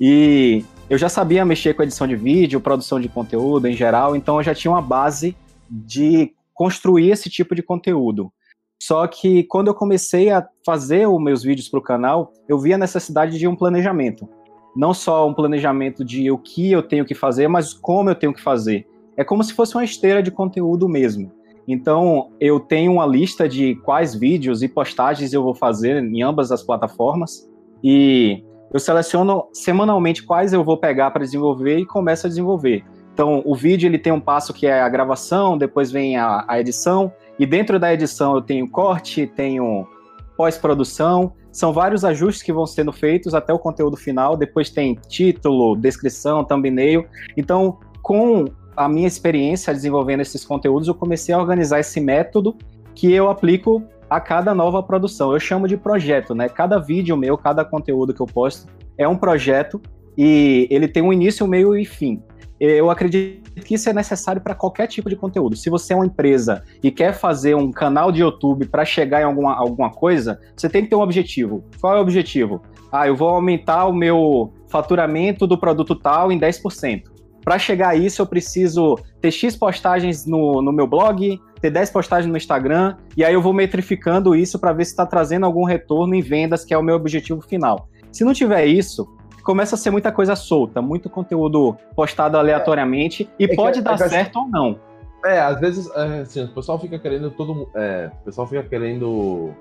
E 0.00 0.64
eu 0.90 0.96
já 0.96 1.08
sabia 1.08 1.44
mexer 1.44 1.74
com 1.74 1.82
edição 1.82 2.06
de 2.06 2.16
vídeo, 2.16 2.60
produção 2.60 2.98
de 2.98 3.08
conteúdo 3.08 3.66
em 3.66 3.74
geral, 3.74 4.16
então 4.16 4.38
eu 4.38 4.42
já 4.42 4.54
tinha 4.54 4.70
uma 4.70 4.80
base 4.80 5.36
de 5.70 6.32
construir 6.54 7.10
esse 7.10 7.28
tipo 7.28 7.54
de 7.54 7.62
conteúdo. 7.62 8.32
Só 8.80 9.06
que 9.06 9.42
quando 9.44 9.68
eu 9.68 9.74
comecei 9.74 10.30
a 10.30 10.46
fazer 10.64 11.06
os 11.06 11.22
meus 11.22 11.42
vídeos 11.42 11.68
para 11.68 11.80
o 11.80 11.82
canal, 11.82 12.32
eu 12.48 12.58
vi 12.58 12.72
a 12.72 12.78
necessidade 12.78 13.38
de 13.38 13.46
um 13.46 13.56
planejamento. 13.56 14.28
Não 14.74 14.94
só 14.94 15.28
um 15.28 15.34
planejamento 15.34 16.04
de 16.04 16.30
o 16.30 16.38
que 16.38 16.70
eu 16.70 16.82
tenho 16.82 17.04
que 17.04 17.14
fazer, 17.14 17.48
mas 17.48 17.74
como 17.74 18.08
eu 18.08 18.14
tenho 18.14 18.32
que 18.32 18.40
fazer. 18.40 18.86
É 19.16 19.24
como 19.24 19.42
se 19.42 19.52
fosse 19.52 19.74
uma 19.74 19.84
esteira 19.84 20.22
de 20.22 20.30
conteúdo 20.30 20.88
mesmo. 20.88 21.32
Então, 21.66 22.30
eu 22.40 22.58
tenho 22.60 22.92
uma 22.92 23.06
lista 23.06 23.48
de 23.48 23.74
quais 23.84 24.14
vídeos 24.14 24.62
e 24.62 24.68
postagens 24.68 25.32
eu 25.32 25.42
vou 25.42 25.54
fazer 25.54 26.02
em 26.02 26.22
ambas 26.22 26.50
as 26.50 26.62
plataformas. 26.62 27.46
E 27.82 28.42
eu 28.72 28.78
seleciono 28.78 29.48
semanalmente 29.52 30.22
quais 30.22 30.52
eu 30.52 30.62
vou 30.62 30.76
pegar 30.76 31.10
para 31.10 31.24
desenvolver 31.24 31.78
e 31.78 31.86
começo 31.86 32.26
a 32.26 32.28
desenvolver. 32.28 32.84
Então, 33.12 33.42
o 33.44 33.54
vídeo 33.54 33.88
ele 33.88 33.98
tem 33.98 34.12
um 34.12 34.20
passo 34.20 34.52
que 34.52 34.66
é 34.66 34.80
a 34.80 34.88
gravação, 34.88 35.58
depois 35.58 35.90
vem 35.90 36.16
a, 36.16 36.44
a 36.46 36.60
edição, 36.60 37.12
e 37.38 37.44
dentro 37.44 37.78
da 37.78 37.92
edição 37.92 38.34
eu 38.34 38.42
tenho 38.42 38.68
corte, 38.70 39.26
tenho 39.26 39.88
pós-produção, 40.36 41.32
são 41.50 41.72
vários 41.72 42.04
ajustes 42.04 42.42
que 42.44 42.52
vão 42.52 42.64
sendo 42.64 42.92
feitos 42.92 43.34
até 43.34 43.52
o 43.52 43.58
conteúdo 43.58 43.96
final, 43.96 44.36
depois 44.36 44.70
tem 44.70 44.94
título, 45.08 45.74
descrição, 45.74 46.44
thumbnail. 46.44 47.06
Então, 47.36 47.78
com 48.02 48.44
a 48.76 48.88
minha 48.88 49.08
experiência 49.08 49.74
desenvolvendo 49.74 50.20
esses 50.20 50.44
conteúdos, 50.44 50.86
eu 50.86 50.94
comecei 50.94 51.34
a 51.34 51.38
organizar 51.38 51.80
esse 51.80 52.00
método 52.00 52.56
que 52.94 53.12
eu 53.12 53.28
aplico 53.28 53.82
a 54.08 54.20
cada 54.20 54.54
nova 54.54 54.82
produção. 54.82 55.32
Eu 55.32 55.40
chamo 55.40 55.68
de 55.68 55.76
projeto, 55.76 56.34
né? 56.34 56.48
Cada 56.48 56.78
vídeo 56.78 57.16
meu, 57.16 57.36
cada 57.36 57.64
conteúdo 57.64 58.14
que 58.14 58.20
eu 58.20 58.26
posto 58.26 58.68
é 58.96 59.06
um 59.06 59.16
projeto 59.16 59.80
e 60.16 60.66
ele 60.70 60.88
tem 60.88 61.02
um 61.02 61.12
início, 61.12 61.46
meio 61.46 61.76
e 61.76 61.84
fim. 61.84 62.22
Eu 62.58 62.90
acredito 62.90 63.48
que 63.62 63.74
isso 63.74 63.88
é 63.88 63.92
necessário 63.92 64.40
para 64.40 64.52
qualquer 64.52 64.88
tipo 64.88 65.08
de 65.08 65.14
conteúdo. 65.14 65.54
Se 65.54 65.70
você 65.70 65.92
é 65.92 65.96
uma 65.96 66.06
empresa 66.06 66.64
e 66.82 66.90
quer 66.90 67.12
fazer 67.12 67.54
um 67.54 67.70
canal 67.70 68.10
de 68.10 68.20
YouTube 68.22 68.66
para 68.66 68.84
chegar 68.84 69.20
em 69.20 69.24
alguma, 69.24 69.54
alguma 69.54 69.90
coisa, 69.90 70.40
você 70.56 70.68
tem 70.68 70.82
que 70.82 70.90
ter 70.90 70.96
um 70.96 71.00
objetivo. 71.00 71.64
Qual 71.80 71.94
é 71.94 71.98
o 71.98 72.02
objetivo? 72.02 72.60
Ah, 72.90 73.06
eu 73.06 73.14
vou 73.14 73.28
aumentar 73.28 73.86
o 73.86 73.92
meu 73.92 74.52
faturamento 74.68 75.46
do 75.46 75.56
produto 75.56 75.94
tal 75.94 76.32
em 76.32 76.40
10%. 76.40 77.04
Para 77.44 77.58
chegar 77.58 77.90
a 77.90 77.96
isso, 77.96 78.20
eu 78.20 78.26
preciso 78.26 78.98
ter 79.20 79.30
X 79.30 79.56
postagens 79.56 80.26
no, 80.26 80.60
no 80.60 80.72
meu 80.72 80.86
blog, 80.86 81.40
ter 81.60 81.70
10 81.70 81.90
postagens 81.90 82.30
no 82.30 82.36
Instagram, 82.36 82.96
e 83.16 83.24
aí 83.24 83.34
eu 83.34 83.42
vou 83.42 83.52
metrificando 83.52 84.34
isso 84.34 84.58
para 84.58 84.72
ver 84.72 84.84
se 84.84 84.92
está 84.92 85.06
trazendo 85.06 85.46
algum 85.46 85.64
retorno 85.64 86.14
em 86.14 86.20
vendas, 86.20 86.64
que 86.64 86.72
é 86.72 86.78
o 86.78 86.82
meu 86.82 86.96
objetivo 86.96 87.40
final. 87.40 87.88
Se 88.12 88.24
não 88.24 88.32
tiver 88.32 88.66
isso, 88.66 89.08
começa 89.42 89.74
a 89.74 89.78
ser 89.78 89.90
muita 89.90 90.12
coisa 90.12 90.36
solta, 90.36 90.82
muito 90.82 91.08
conteúdo 91.08 91.76
postado 91.94 92.36
aleatoriamente, 92.36 93.28
e 93.38 93.44
é 93.44 93.54
pode 93.54 93.78
que, 93.78 93.84
dar 93.84 93.94
é 93.94 94.08
certo 94.08 94.40
ou 94.40 94.48
não. 94.48 94.78
É, 95.24 95.40
às 95.40 95.58
vezes, 95.58 95.90
é, 95.96 96.20
assim, 96.20 96.44
o 96.44 96.48
pessoal 96.48 96.78
fica 96.78 96.98
querendo 96.98 97.30
todo 97.30 97.68
é, 97.74 98.10
o 98.20 98.24
pessoal 98.24 98.46
fica 98.46 98.62
querendo 98.62 99.52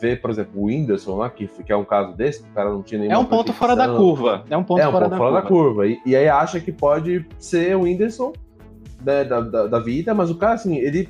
ver, 0.00 0.20
por 0.20 0.30
exemplo, 0.30 0.60
o 0.60 0.64
Whindersson 0.64 1.16
lá, 1.16 1.30
que, 1.30 1.46
que 1.46 1.72
é 1.72 1.76
um 1.76 1.84
caso 1.84 2.12
desse, 2.14 2.42
que 2.42 2.50
o 2.50 2.52
cara 2.52 2.70
não 2.70 2.82
tinha 2.82 3.00
nenhuma 3.00 3.16
É 3.16 3.20
um 3.20 3.24
ponto 3.24 3.52
fora 3.52 3.76
da 3.76 3.88
curva. 3.88 4.44
É 4.50 4.56
um 4.56 4.64
ponto, 4.64 4.80
é 4.80 4.88
um 4.88 4.92
fora, 4.92 5.04
ponto 5.04 5.10
da 5.10 5.16
fora 5.16 5.42
curva. 5.42 5.42
da 5.42 5.48
curva. 5.48 5.86
E, 5.86 6.00
e 6.04 6.16
aí 6.16 6.28
acha 6.28 6.60
que 6.60 6.72
pode 6.72 7.24
ser 7.38 7.76
o 7.76 7.82
Whindersson 7.82 8.32
né, 9.04 9.24
da, 9.24 9.40
da, 9.40 9.66
da 9.66 9.78
vida, 9.78 10.14
mas 10.14 10.30
o 10.30 10.34
cara, 10.36 10.54
assim, 10.54 10.76
ele, 10.76 11.08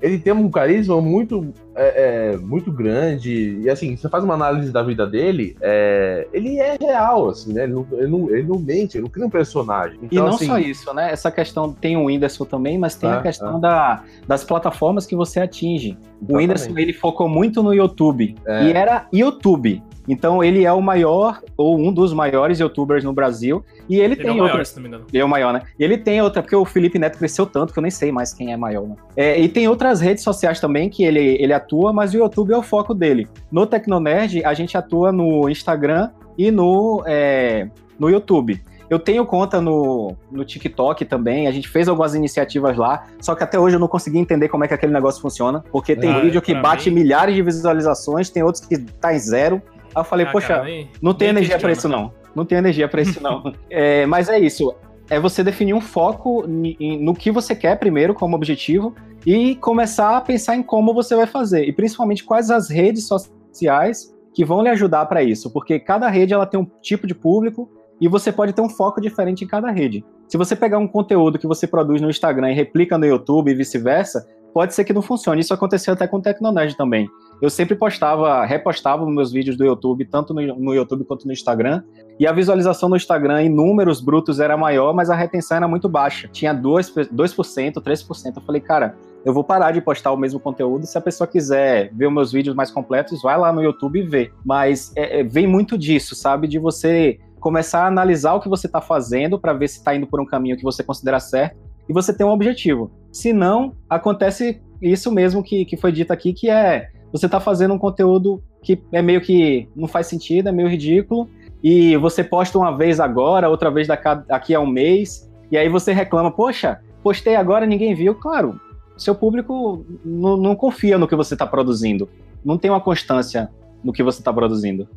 ele 0.00 0.18
tem 0.18 0.32
um 0.32 0.50
carisma 0.50 1.00
muito, 1.00 1.52
é, 1.74 2.32
é, 2.32 2.36
muito 2.36 2.70
grande. 2.70 3.60
E 3.62 3.70
assim, 3.70 3.96
você 3.96 4.08
faz 4.08 4.22
uma 4.24 4.34
análise 4.34 4.70
da 4.70 4.82
vida 4.82 5.06
dele, 5.06 5.56
é, 5.60 6.26
ele 6.32 6.58
é 6.58 6.76
real, 6.80 7.30
assim, 7.30 7.52
né? 7.52 7.64
Ele 7.64 7.72
não, 7.72 7.86
ele, 7.92 8.06
não, 8.06 8.30
ele 8.30 8.42
não 8.42 8.58
mente, 8.58 8.96
ele 8.96 9.04
não 9.04 9.10
cria 9.10 9.26
um 9.26 9.30
personagem. 9.30 9.98
E 10.02 10.06
Então, 10.06 10.26
não 10.26 10.34
assim, 10.34 10.46
só 10.46 10.58
isso, 10.58 10.92
né? 10.94 11.10
Essa 11.10 11.30
questão 11.30 11.72
tem 11.72 11.96
o 11.96 12.04
Whindersson 12.06 12.44
também, 12.44 12.78
mas 12.78 12.94
tem 12.94 13.10
Ah, 13.10 13.18
a 13.18 13.22
questão 13.22 13.58
da, 13.58 14.02
das 14.26 14.44
plataformas 14.44 15.06
que 15.06 15.16
você 15.16 15.40
atinge. 15.40 15.92
O 15.92 15.94
exatamente. 15.94 16.36
Whindersson 16.36 16.78
ele 16.78 16.92
focou 16.92 17.28
muito 17.28 17.62
no 17.62 17.72
YouTube 17.72 18.36
É. 18.46 18.64
e 18.64 18.72
era 18.72 19.06
YouTube. 19.12 19.82
Então 20.08 20.42
ele 20.42 20.64
é 20.64 20.72
o 20.72 20.80
maior 20.80 21.40
ou 21.56 21.78
um 21.78 21.92
dos 21.92 22.12
maiores 22.12 22.60
YouTubers 22.60 23.02
no 23.04 23.12
Brasil 23.12 23.64
e 23.88 23.96
ele, 23.96 24.14
Ele 24.14 24.14
é 24.14 24.16
tem 24.24 24.30
o 24.32 24.34
maior, 24.36 24.48
outras. 24.50 24.68
se 24.68 24.76
não 24.76 24.82
me 24.82 24.88
engano. 24.88 25.04
Ele 25.12 25.22
é 25.22 25.24
o 25.24 25.28
maior, 25.28 25.52
né? 25.52 25.62
E 25.78 25.84
ele 25.84 25.98
tem 25.98 26.20
outra, 26.22 26.42
porque 26.42 26.54
o 26.56 26.64
Felipe 26.64 26.98
Neto 26.98 27.18
cresceu 27.18 27.46
tanto 27.46 27.72
que 27.72 27.78
eu 27.78 27.82
nem 27.82 27.90
sei 27.90 28.10
mais 28.12 28.32
quem 28.32 28.52
é 28.52 28.56
maior, 28.56 28.84
né? 28.86 28.96
É, 29.16 29.40
e 29.40 29.48
tem 29.48 29.68
outras 29.68 30.00
redes 30.00 30.22
sociais 30.22 30.60
também 30.60 30.88
que 30.88 31.04
ele, 31.04 31.36
ele 31.40 31.52
atua, 31.52 31.92
mas 31.92 32.14
o 32.14 32.18
YouTube 32.18 32.52
é 32.52 32.56
o 32.56 32.62
foco 32.62 32.94
dele. 32.94 33.28
No 33.50 33.66
Tecnonerd, 33.66 34.44
a 34.44 34.54
gente 34.54 34.76
atua 34.76 35.10
no 35.12 35.48
Instagram 35.48 36.10
e 36.38 36.50
no, 36.50 37.02
é, 37.06 37.68
no 37.98 38.08
YouTube. 38.10 38.60
Eu 38.88 39.00
tenho 39.00 39.26
conta 39.26 39.60
no, 39.60 40.14
no 40.30 40.44
TikTok 40.44 41.04
também, 41.06 41.48
a 41.48 41.50
gente 41.50 41.68
fez 41.68 41.88
algumas 41.88 42.14
iniciativas 42.14 42.76
lá, 42.76 43.04
só 43.20 43.34
que 43.34 43.42
até 43.42 43.58
hoje 43.58 43.74
eu 43.74 43.80
não 43.80 43.88
consegui 43.88 44.16
entender 44.18 44.48
como 44.48 44.62
é 44.64 44.68
que 44.68 44.74
aquele 44.74 44.92
negócio 44.92 45.20
funciona, 45.20 45.64
porque 45.72 45.96
tem 45.96 46.12
Ah, 46.12 46.20
vídeo 46.20 46.40
que 46.40 46.54
bate 46.54 46.88
mim- 46.88 47.00
milhares 47.00 47.34
de 47.34 47.42
visualizações, 47.42 48.30
tem 48.30 48.44
outros 48.44 48.64
que 48.64 48.78
tá 48.78 49.12
em 49.12 49.18
zero. 49.18 49.60
Aí 49.96 50.00
eu 50.00 50.04
falei, 50.04 50.26
Ah, 50.26 50.30
poxa, 50.30 50.48
cara, 50.48 50.64
nem- 50.64 50.90
não 51.00 51.14
tem 51.14 51.28
energia 51.28 51.54
questiona. 51.54 51.72
isso, 51.72 51.88
não. 51.88 52.12
Não 52.34 52.44
tem 52.44 52.58
energia 52.58 52.86
pra 52.86 53.00
isso, 53.00 53.22
não. 53.22 53.42
É, 53.70 54.04
mas 54.04 54.28
é 54.28 54.38
isso. 54.38 54.74
É 55.08 55.18
você 55.18 55.42
definir 55.42 55.72
um 55.72 55.80
foco 55.80 56.44
no 56.46 57.14
que 57.14 57.30
você 57.30 57.54
quer 57.54 57.78
primeiro 57.78 58.12
como 58.12 58.36
objetivo 58.36 58.94
e 59.24 59.54
começar 59.56 60.16
a 60.16 60.20
pensar 60.20 60.54
em 60.54 60.62
como 60.62 60.92
você 60.92 61.14
vai 61.16 61.26
fazer. 61.26 61.64
E 61.64 61.72
principalmente 61.72 62.22
quais 62.24 62.50
as 62.50 62.68
redes 62.68 63.06
sociais 63.06 64.14
que 64.34 64.44
vão 64.44 64.62
lhe 64.62 64.68
ajudar 64.68 65.06
para 65.06 65.22
isso. 65.22 65.50
Porque 65.50 65.78
cada 65.80 66.08
rede 66.08 66.34
ela 66.34 66.44
tem 66.44 66.60
um 66.60 66.66
tipo 66.82 67.06
de 67.06 67.14
público 67.14 67.70
e 68.00 68.06
você 68.08 68.30
pode 68.30 68.52
ter 68.52 68.60
um 68.60 68.68
foco 68.68 69.00
diferente 69.00 69.44
em 69.44 69.46
cada 69.48 69.70
rede. 69.70 70.04
Se 70.28 70.36
você 70.36 70.54
pegar 70.54 70.76
um 70.78 70.88
conteúdo 70.88 71.38
que 71.38 71.46
você 71.46 71.66
produz 71.66 72.02
no 72.02 72.10
Instagram 72.10 72.50
e 72.50 72.54
replica 72.54 72.98
no 72.98 73.06
YouTube 73.06 73.50
e 73.50 73.54
vice-versa, 73.54 74.26
pode 74.52 74.74
ser 74.74 74.84
que 74.84 74.92
não 74.92 75.00
funcione. 75.00 75.40
Isso 75.40 75.54
aconteceu 75.54 75.94
até 75.94 76.06
com 76.06 76.18
o 76.18 76.20
Tecnonerd 76.22 76.76
também. 76.76 77.08
Eu 77.40 77.50
sempre 77.50 77.74
postava, 77.74 78.44
repostava 78.44 79.04
os 79.04 79.14
meus 79.14 79.30
vídeos 79.30 79.56
do 79.56 79.64
YouTube, 79.64 80.04
tanto 80.06 80.32
no, 80.32 80.74
YouTube 80.74 81.04
quanto 81.04 81.26
no 81.26 81.32
Instagram, 81.32 81.82
e 82.18 82.26
a 82.26 82.32
visualização 82.32 82.88
no 82.88 82.96
Instagram 82.96 83.42
em 83.42 83.48
números 83.48 84.00
brutos 84.00 84.40
era 84.40 84.56
maior, 84.56 84.94
mas 84.94 85.10
a 85.10 85.14
retenção 85.14 85.58
era 85.58 85.68
muito 85.68 85.88
baixa. 85.88 86.28
Tinha 86.28 86.54
2%, 86.54 87.10
2% 87.12 87.74
3%. 87.74 88.36
Eu 88.36 88.42
falei, 88.42 88.60
cara, 88.60 88.96
eu 89.24 89.34
vou 89.34 89.44
parar 89.44 89.72
de 89.72 89.80
postar 89.80 90.12
o 90.12 90.16
mesmo 90.16 90.40
conteúdo. 90.40 90.86
Se 90.86 90.96
a 90.96 91.00
pessoa 91.00 91.26
quiser 91.26 91.92
ver 91.92 92.10
meus 92.10 92.32
vídeos 92.32 92.56
mais 92.56 92.70
completos, 92.70 93.20
vai 93.20 93.36
lá 93.36 93.52
no 93.52 93.62
YouTube 93.62 93.98
e 93.98 94.02
vê. 94.02 94.32
Mas 94.44 94.92
é, 94.96 95.20
é, 95.20 95.22
vem 95.22 95.46
muito 95.46 95.76
disso, 95.76 96.14
sabe? 96.14 96.48
De 96.48 96.58
você 96.58 97.18
começar 97.38 97.82
a 97.82 97.86
analisar 97.88 98.34
o 98.34 98.40
que 98.40 98.48
você 98.48 98.66
está 98.66 98.80
fazendo 98.80 99.38
para 99.38 99.52
ver 99.52 99.68
se 99.68 99.78
está 99.78 99.94
indo 99.94 100.06
por 100.06 100.20
um 100.20 100.24
caminho 100.24 100.56
que 100.56 100.64
você 100.64 100.82
considera 100.82 101.20
certo 101.20 101.56
e 101.88 101.92
você 101.92 102.14
tem 102.14 102.26
um 102.26 102.30
objetivo. 102.30 102.90
Se 103.12 103.32
não, 103.32 103.74
acontece 103.88 104.62
isso 104.80 105.10
mesmo 105.12 105.42
que, 105.42 105.64
que 105.64 105.76
foi 105.76 105.92
dito 105.92 106.12
aqui, 106.12 106.32
que 106.32 106.48
é 106.50 106.88
você 107.12 107.26
está 107.26 107.40
fazendo 107.40 107.74
um 107.74 107.78
conteúdo 107.78 108.42
que 108.62 108.82
é 108.92 109.00
meio 109.00 109.20
que 109.20 109.68
não 109.76 109.86
faz 109.86 110.06
sentido, 110.08 110.48
é 110.48 110.52
meio 110.52 110.68
ridículo, 110.68 111.28
e 111.62 111.96
você 111.96 112.22
posta 112.24 112.58
uma 112.58 112.76
vez 112.76 112.98
agora, 113.00 113.48
outra 113.48 113.70
vez 113.70 113.86
daqui 113.86 114.54
a 114.54 114.60
um 114.60 114.66
mês, 114.66 115.30
e 115.50 115.56
aí 115.56 115.68
você 115.68 115.92
reclama, 115.92 116.30
poxa, 116.30 116.80
postei 117.02 117.36
agora 117.36 117.64
ninguém 117.66 117.94
viu. 117.94 118.14
Claro, 118.14 118.60
seu 118.96 119.14
público 119.14 119.84
não, 120.04 120.36
não 120.36 120.56
confia 120.56 120.98
no 120.98 121.06
que 121.06 121.14
você 121.14 121.34
está 121.34 121.46
produzindo, 121.46 122.08
não 122.44 122.58
tem 122.58 122.70
uma 122.70 122.80
constância 122.80 123.48
no 123.84 123.92
que 123.92 124.02
você 124.02 124.20
está 124.20 124.32
produzindo. 124.32 124.88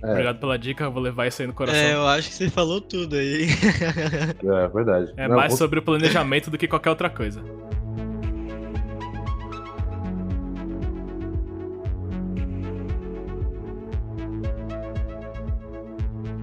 É. 0.00 0.10
Obrigado 0.12 0.38
pela 0.38 0.56
dica, 0.56 0.84
eu 0.84 0.92
vou 0.92 1.02
levar 1.02 1.26
isso 1.26 1.42
aí 1.42 1.48
no 1.48 1.52
coração. 1.54 1.80
É, 1.80 1.90
É, 1.90 1.94
eu 1.94 2.06
acho 2.06 2.28
que 2.28 2.34
você 2.36 2.48
falou 2.48 2.80
tudo 2.80 3.16
aí. 3.16 3.48
É 4.44 4.68
verdade. 4.68 5.12
Não, 5.28 5.34
mais 5.36 5.52
com- 5.52 5.58
sobre 5.58 5.80
o 5.80 5.82
planejamento 5.82 6.50
do 6.50 6.56
que 6.56 6.68
qualquer 6.68 6.90
outra 6.90 7.10
coisa. 7.10 7.42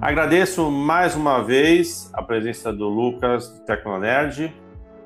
Agradeço 0.06 0.70
mais 0.70 1.16
uma 1.16 1.42
vez 1.42 2.12
a 2.14 2.22
presença 2.22 2.72
do 2.72 2.88
Lucas 2.88 3.50
do 3.50 3.66
Tecnonerd. 3.66 4.54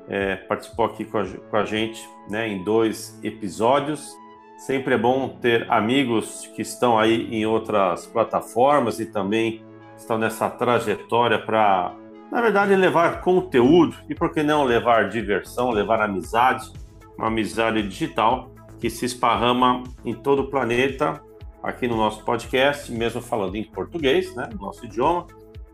É, 0.06 0.36
participou 0.36 0.84
aqui 0.84 1.06
com 1.06 1.16
a, 1.16 1.24
com 1.24 1.56
a 1.56 1.64
gente 1.64 2.06
né, 2.28 2.46
em 2.46 2.62
dois 2.62 3.18
episódios. 3.24 4.14
Sempre 4.58 4.92
é 4.92 4.98
bom 4.98 5.38
ter 5.40 5.66
amigos 5.72 6.46
que 6.54 6.60
estão 6.60 6.98
aí 6.98 7.34
em 7.34 7.46
outras 7.46 8.06
plataformas 8.08 9.00
e 9.00 9.06
também 9.06 9.64
estão 9.96 10.18
nessa 10.18 10.50
trajetória 10.50 11.38
para, 11.38 11.94
na 12.30 12.42
verdade, 12.42 12.76
levar 12.76 13.22
conteúdo 13.22 13.96
e, 14.06 14.14
por 14.14 14.30
que 14.34 14.42
não, 14.42 14.64
levar 14.64 15.08
diversão, 15.08 15.70
levar 15.70 16.02
amizade, 16.02 16.70
uma 17.16 17.28
amizade 17.28 17.82
digital 17.88 18.50
que 18.78 18.90
se 18.90 19.06
esparrama 19.06 19.82
em 20.04 20.12
todo 20.12 20.42
o 20.42 20.50
planeta 20.50 21.22
aqui 21.62 21.86
no 21.86 21.96
nosso 21.96 22.24
podcast, 22.24 22.90
mesmo 22.92 23.20
falando 23.20 23.56
em 23.56 23.64
português, 23.64 24.34
né, 24.34 24.48
nosso 24.58 24.84
idioma, 24.84 25.26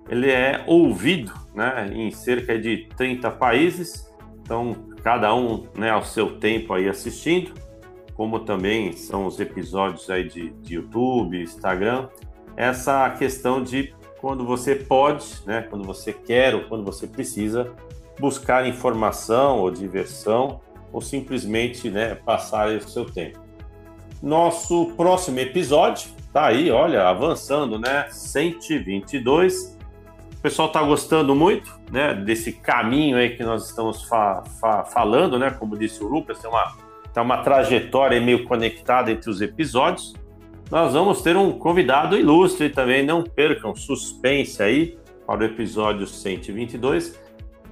ele 0.09 0.31
é 0.31 0.63
ouvido, 0.67 1.33
né, 1.55 1.89
em 1.93 2.11
cerca 2.11 2.59
de 2.59 2.89
30 2.97 3.31
países. 3.33 4.13
Então, 4.41 4.75
cada 5.03 5.35
um, 5.35 5.67
né, 5.77 5.91
ao 5.91 6.05
seu 6.05 6.39
tempo 6.39 6.73
aí 6.73 6.89
assistindo, 6.89 7.53
como 8.15 8.41
também 8.41 8.93
são 8.93 9.27
os 9.27 9.39
episódios 9.41 10.09
aí 10.09 10.25
de, 10.25 10.51
de 10.51 10.77
YouTube, 10.77 11.43
Instagram. 11.43 12.09
Essa 12.57 13.11
questão 13.11 13.63
de 13.63 13.95
quando 14.21 14.45
você 14.45 14.75
pode, 14.75 15.27
né, 15.45 15.63
quando 15.63 15.85
você 15.85 16.13
quer 16.13 16.55
ou 16.55 16.65
quando 16.65 16.85
você 16.85 17.07
precisa 17.07 17.73
buscar 18.19 18.67
informação 18.67 19.59
ou 19.59 19.71
diversão 19.71 20.61
ou 20.93 21.01
simplesmente, 21.01 21.91
né, 21.91 22.15
passar 22.15 22.69
o 22.69 22.81
seu 22.81 23.05
tempo. 23.05 23.46
Nosso 24.27 24.87
próximo 24.97 25.39
episódio 25.39 26.11
tá 26.33 26.47
aí, 26.47 26.69
olha, 26.69 27.07
avançando, 27.07 27.79
né? 27.79 28.09
122. 28.11 29.79
O 30.37 30.43
pessoal 30.43 30.69
tá 30.69 30.83
gostando 30.83 31.33
muito, 31.33 31.73
né? 31.93 32.13
Desse 32.13 32.51
caminho 32.51 33.19
aí 33.19 33.37
que 33.37 33.45
nós 33.45 33.69
estamos 33.69 34.03
fa 34.03 34.43
fa 34.61 34.83
falando, 34.85 35.39
né? 35.39 35.53
Como 35.53 35.79
disse 35.79 36.03
o 36.03 36.09
Lucas, 36.09 36.41
tem 36.41 36.51
uma, 36.51 36.75
tem 37.15 37.23
uma 37.23 37.37
trajetória 37.45 38.21
meio 38.21 38.45
conectada 38.47 39.13
entre 39.13 39.31
os 39.31 39.41
episódios. 39.41 40.13
Nós 40.73 40.93
vamos 40.93 41.23
ter 41.23 41.37
um 41.37 41.53
convidado 41.53 42.19
ilustre 42.19 42.69
também, 42.69 43.07
não 43.07 43.23
percam, 43.23 43.77
suspense 43.77 44.61
aí 44.61 44.99
para 45.25 45.43
o 45.43 45.45
episódio 45.45 46.05
122. 46.05 47.17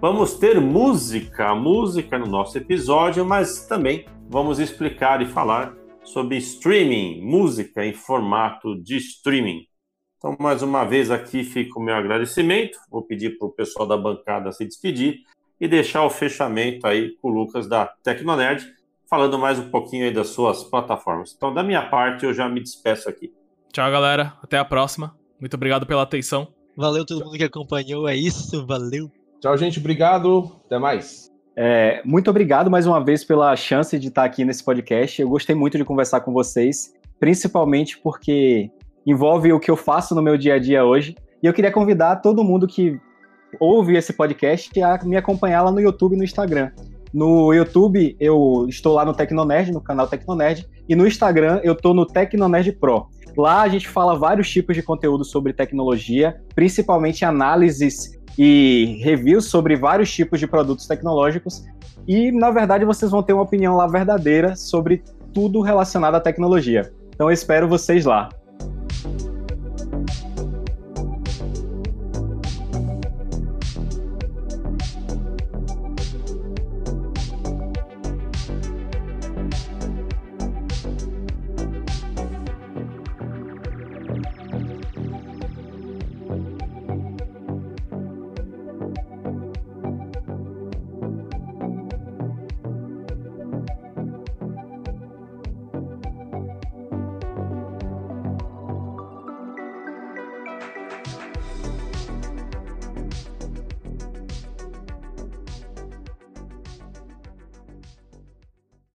Vamos 0.01 0.35
ter 0.35 0.61
música, 0.61 1.53
música 1.53 2.17
no 2.17 2.27
nosso 2.27 2.57
episódio, 2.57 3.25
mas 3.25 3.67
também 3.67 4.07
vamos 4.31 4.61
explicar 4.61 5.21
e 5.21 5.27
falar 5.27 5.75
sobre 6.05 6.37
streaming, 6.37 7.21
música 7.23 7.85
em 7.85 7.93
formato 7.93 8.81
de 8.83 8.97
streaming. 8.97 9.67
Então, 10.19 10.37
mais 10.39 10.63
uma 10.63 10.85
vez 10.85 11.11
aqui 11.11 11.45
fica 11.45 11.79
o 11.79 11.83
meu 11.83 11.95
agradecimento. 11.95 12.79
Vou 12.91 13.03
pedir 13.03 13.37
para 13.39 13.47
o 13.47 13.53
pessoal 13.53 13.87
da 13.87 13.97
bancada 13.97 14.53
se 14.53 14.65
despedir 14.65 15.21
e 15.61 15.69
deixar 15.69 16.05
o 16.05 16.11
fechamento 16.11 16.87
aí 16.87 17.17
com 17.21 17.29
o 17.29 17.33
Lucas 17.33 17.69
da 17.69 17.87
Tecnonerd, 17.87 18.67
falando 19.09 19.39
mais 19.39 19.59
um 19.59 19.71
pouquinho 19.71 20.05
aí 20.05 20.13
das 20.13 20.29
suas 20.29 20.65
plataformas. 20.65 21.35
Então, 21.37 21.53
da 21.53 21.63
minha 21.63 21.89
parte, 21.89 22.25
eu 22.25 22.33
já 22.33 22.49
me 22.49 22.61
despeço 22.61 23.09
aqui. 23.09 23.33
Tchau, 23.73 23.91
galera. 23.91 24.35
Até 24.43 24.59
a 24.59 24.65
próxima. 24.65 25.17
Muito 25.39 25.55
obrigado 25.55 25.87
pela 25.87 26.03
atenção. 26.03 26.49
Valeu 26.77 27.05
todo 27.05 27.25
mundo 27.25 27.37
que 27.37 27.45
acompanhou, 27.45 28.09
é 28.09 28.17
isso, 28.17 28.65
valeu. 28.67 29.11
Tchau, 29.41 29.57
gente. 29.57 29.79
Obrigado. 29.79 30.59
Até 30.65 30.79
mais. 30.79 31.34
É, 31.57 32.03
muito 32.05 32.29
obrigado 32.29 32.71
mais 32.71 32.87
uma 32.87 33.03
vez 33.03 33.25
pela 33.25 33.55
chance 33.55 33.97
de 33.99 34.09
estar 34.09 34.25
aqui 34.25 34.45
nesse 34.45 34.65
podcast. 34.65 35.21
Eu 35.21 35.29
gostei 35.29 35.55
muito 35.55 35.79
de 35.79 35.85
conversar 35.85 36.21
com 36.21 36.33
vocês, 36.33 36.93
principalmente 37.21 37.99
porque 37.99 38.71
envolve 39.07 39.53
o 39.53 39.61
que 39.61 39.71
eu 39.71 39.77
faço 39.77 40.15
no 40.15 40.23
meu 40.23 40.37
dia 40.37 40.55
a 40.55 40.59
dia 40.59 40.85
hoje. 40.85 41.15
E 41.43 41.47
eu 41.47 41.53
queria 41.53 41.71
convidar 41.71 42.17
todo 42.17 42.43
mundo 42.43 42.67
que 42.67 42.99
ouve 43.61 43.97
esse 43.97 44.13
podcast 44.13 44.71
a 44.83 44.99
me 45.05 45.17
acompanhar 45.17 45.63
lá 45.63 45.71
no 45.71 45.81
YouTube 45.81 46.15
e 46.15 46.19
no 46.19 46.25
Instagram. 46.25 46.73
No 47.13 47.53
YouTube, 47.53 48.17
eu 48.19 48.67
estou 48.69 48.95
lá 48.95 49.05
no 49.05 49.15
Tecnonerd, 49.15 49.71
no 49.71 49.81
canal 49.81 50.09
Tecnonerd, 50.09 50.67
e 50.89 50.97
no 50.97 51.07
Instagram 51.07 51.61
eu 51.63 51.75
estou 51.75 51.95
no 51.95 52.05
Tecnonerd 52.05 52.73
Pro. 52.73 53.07
Lá 53.37 53.63
a 53.63 53.69
gente 53.69 53.89
fala 53.89 54.19
vários 54.19 54.51
tipos 54.51 54.75
de 54.75 54.83
conteúdo 54.83 55.25
sobre 55.25 55.53
tecnologia, 55.53 56.41
principalmente 56.55 57.25
análises 57.25 58.19
e 58.39 59.01
reviews 59.03 59.47
sobre 59.47 59.77
vários 59.77 60.13
tipos 60.13 60.41
de 60.41 60.47
produtos 60.47 60.87
tecnológicos. 60.87 61.65
E, 62.07 62.31
na 62.33 62.51
verdade, 62.51 62.85
vocês 62.85 63.11
vão 63.11 63.23
ter 63.23 63.33
uma 63.33 63.43
opinião 63.43 63.77
lá 63.77 63.87
verdadeira 63.87 64.57
sobre 64.57 65.03
tudo 65.33 65.61
relacionado 65.61 66.15
à 66.15 66.21
tecnologia. 66.21 66.93
Então, 67.15 67.29
eu 67.29 67.33
espero 67.33 67.69
vocês 67.69 68.05
lá. 68.05 68.29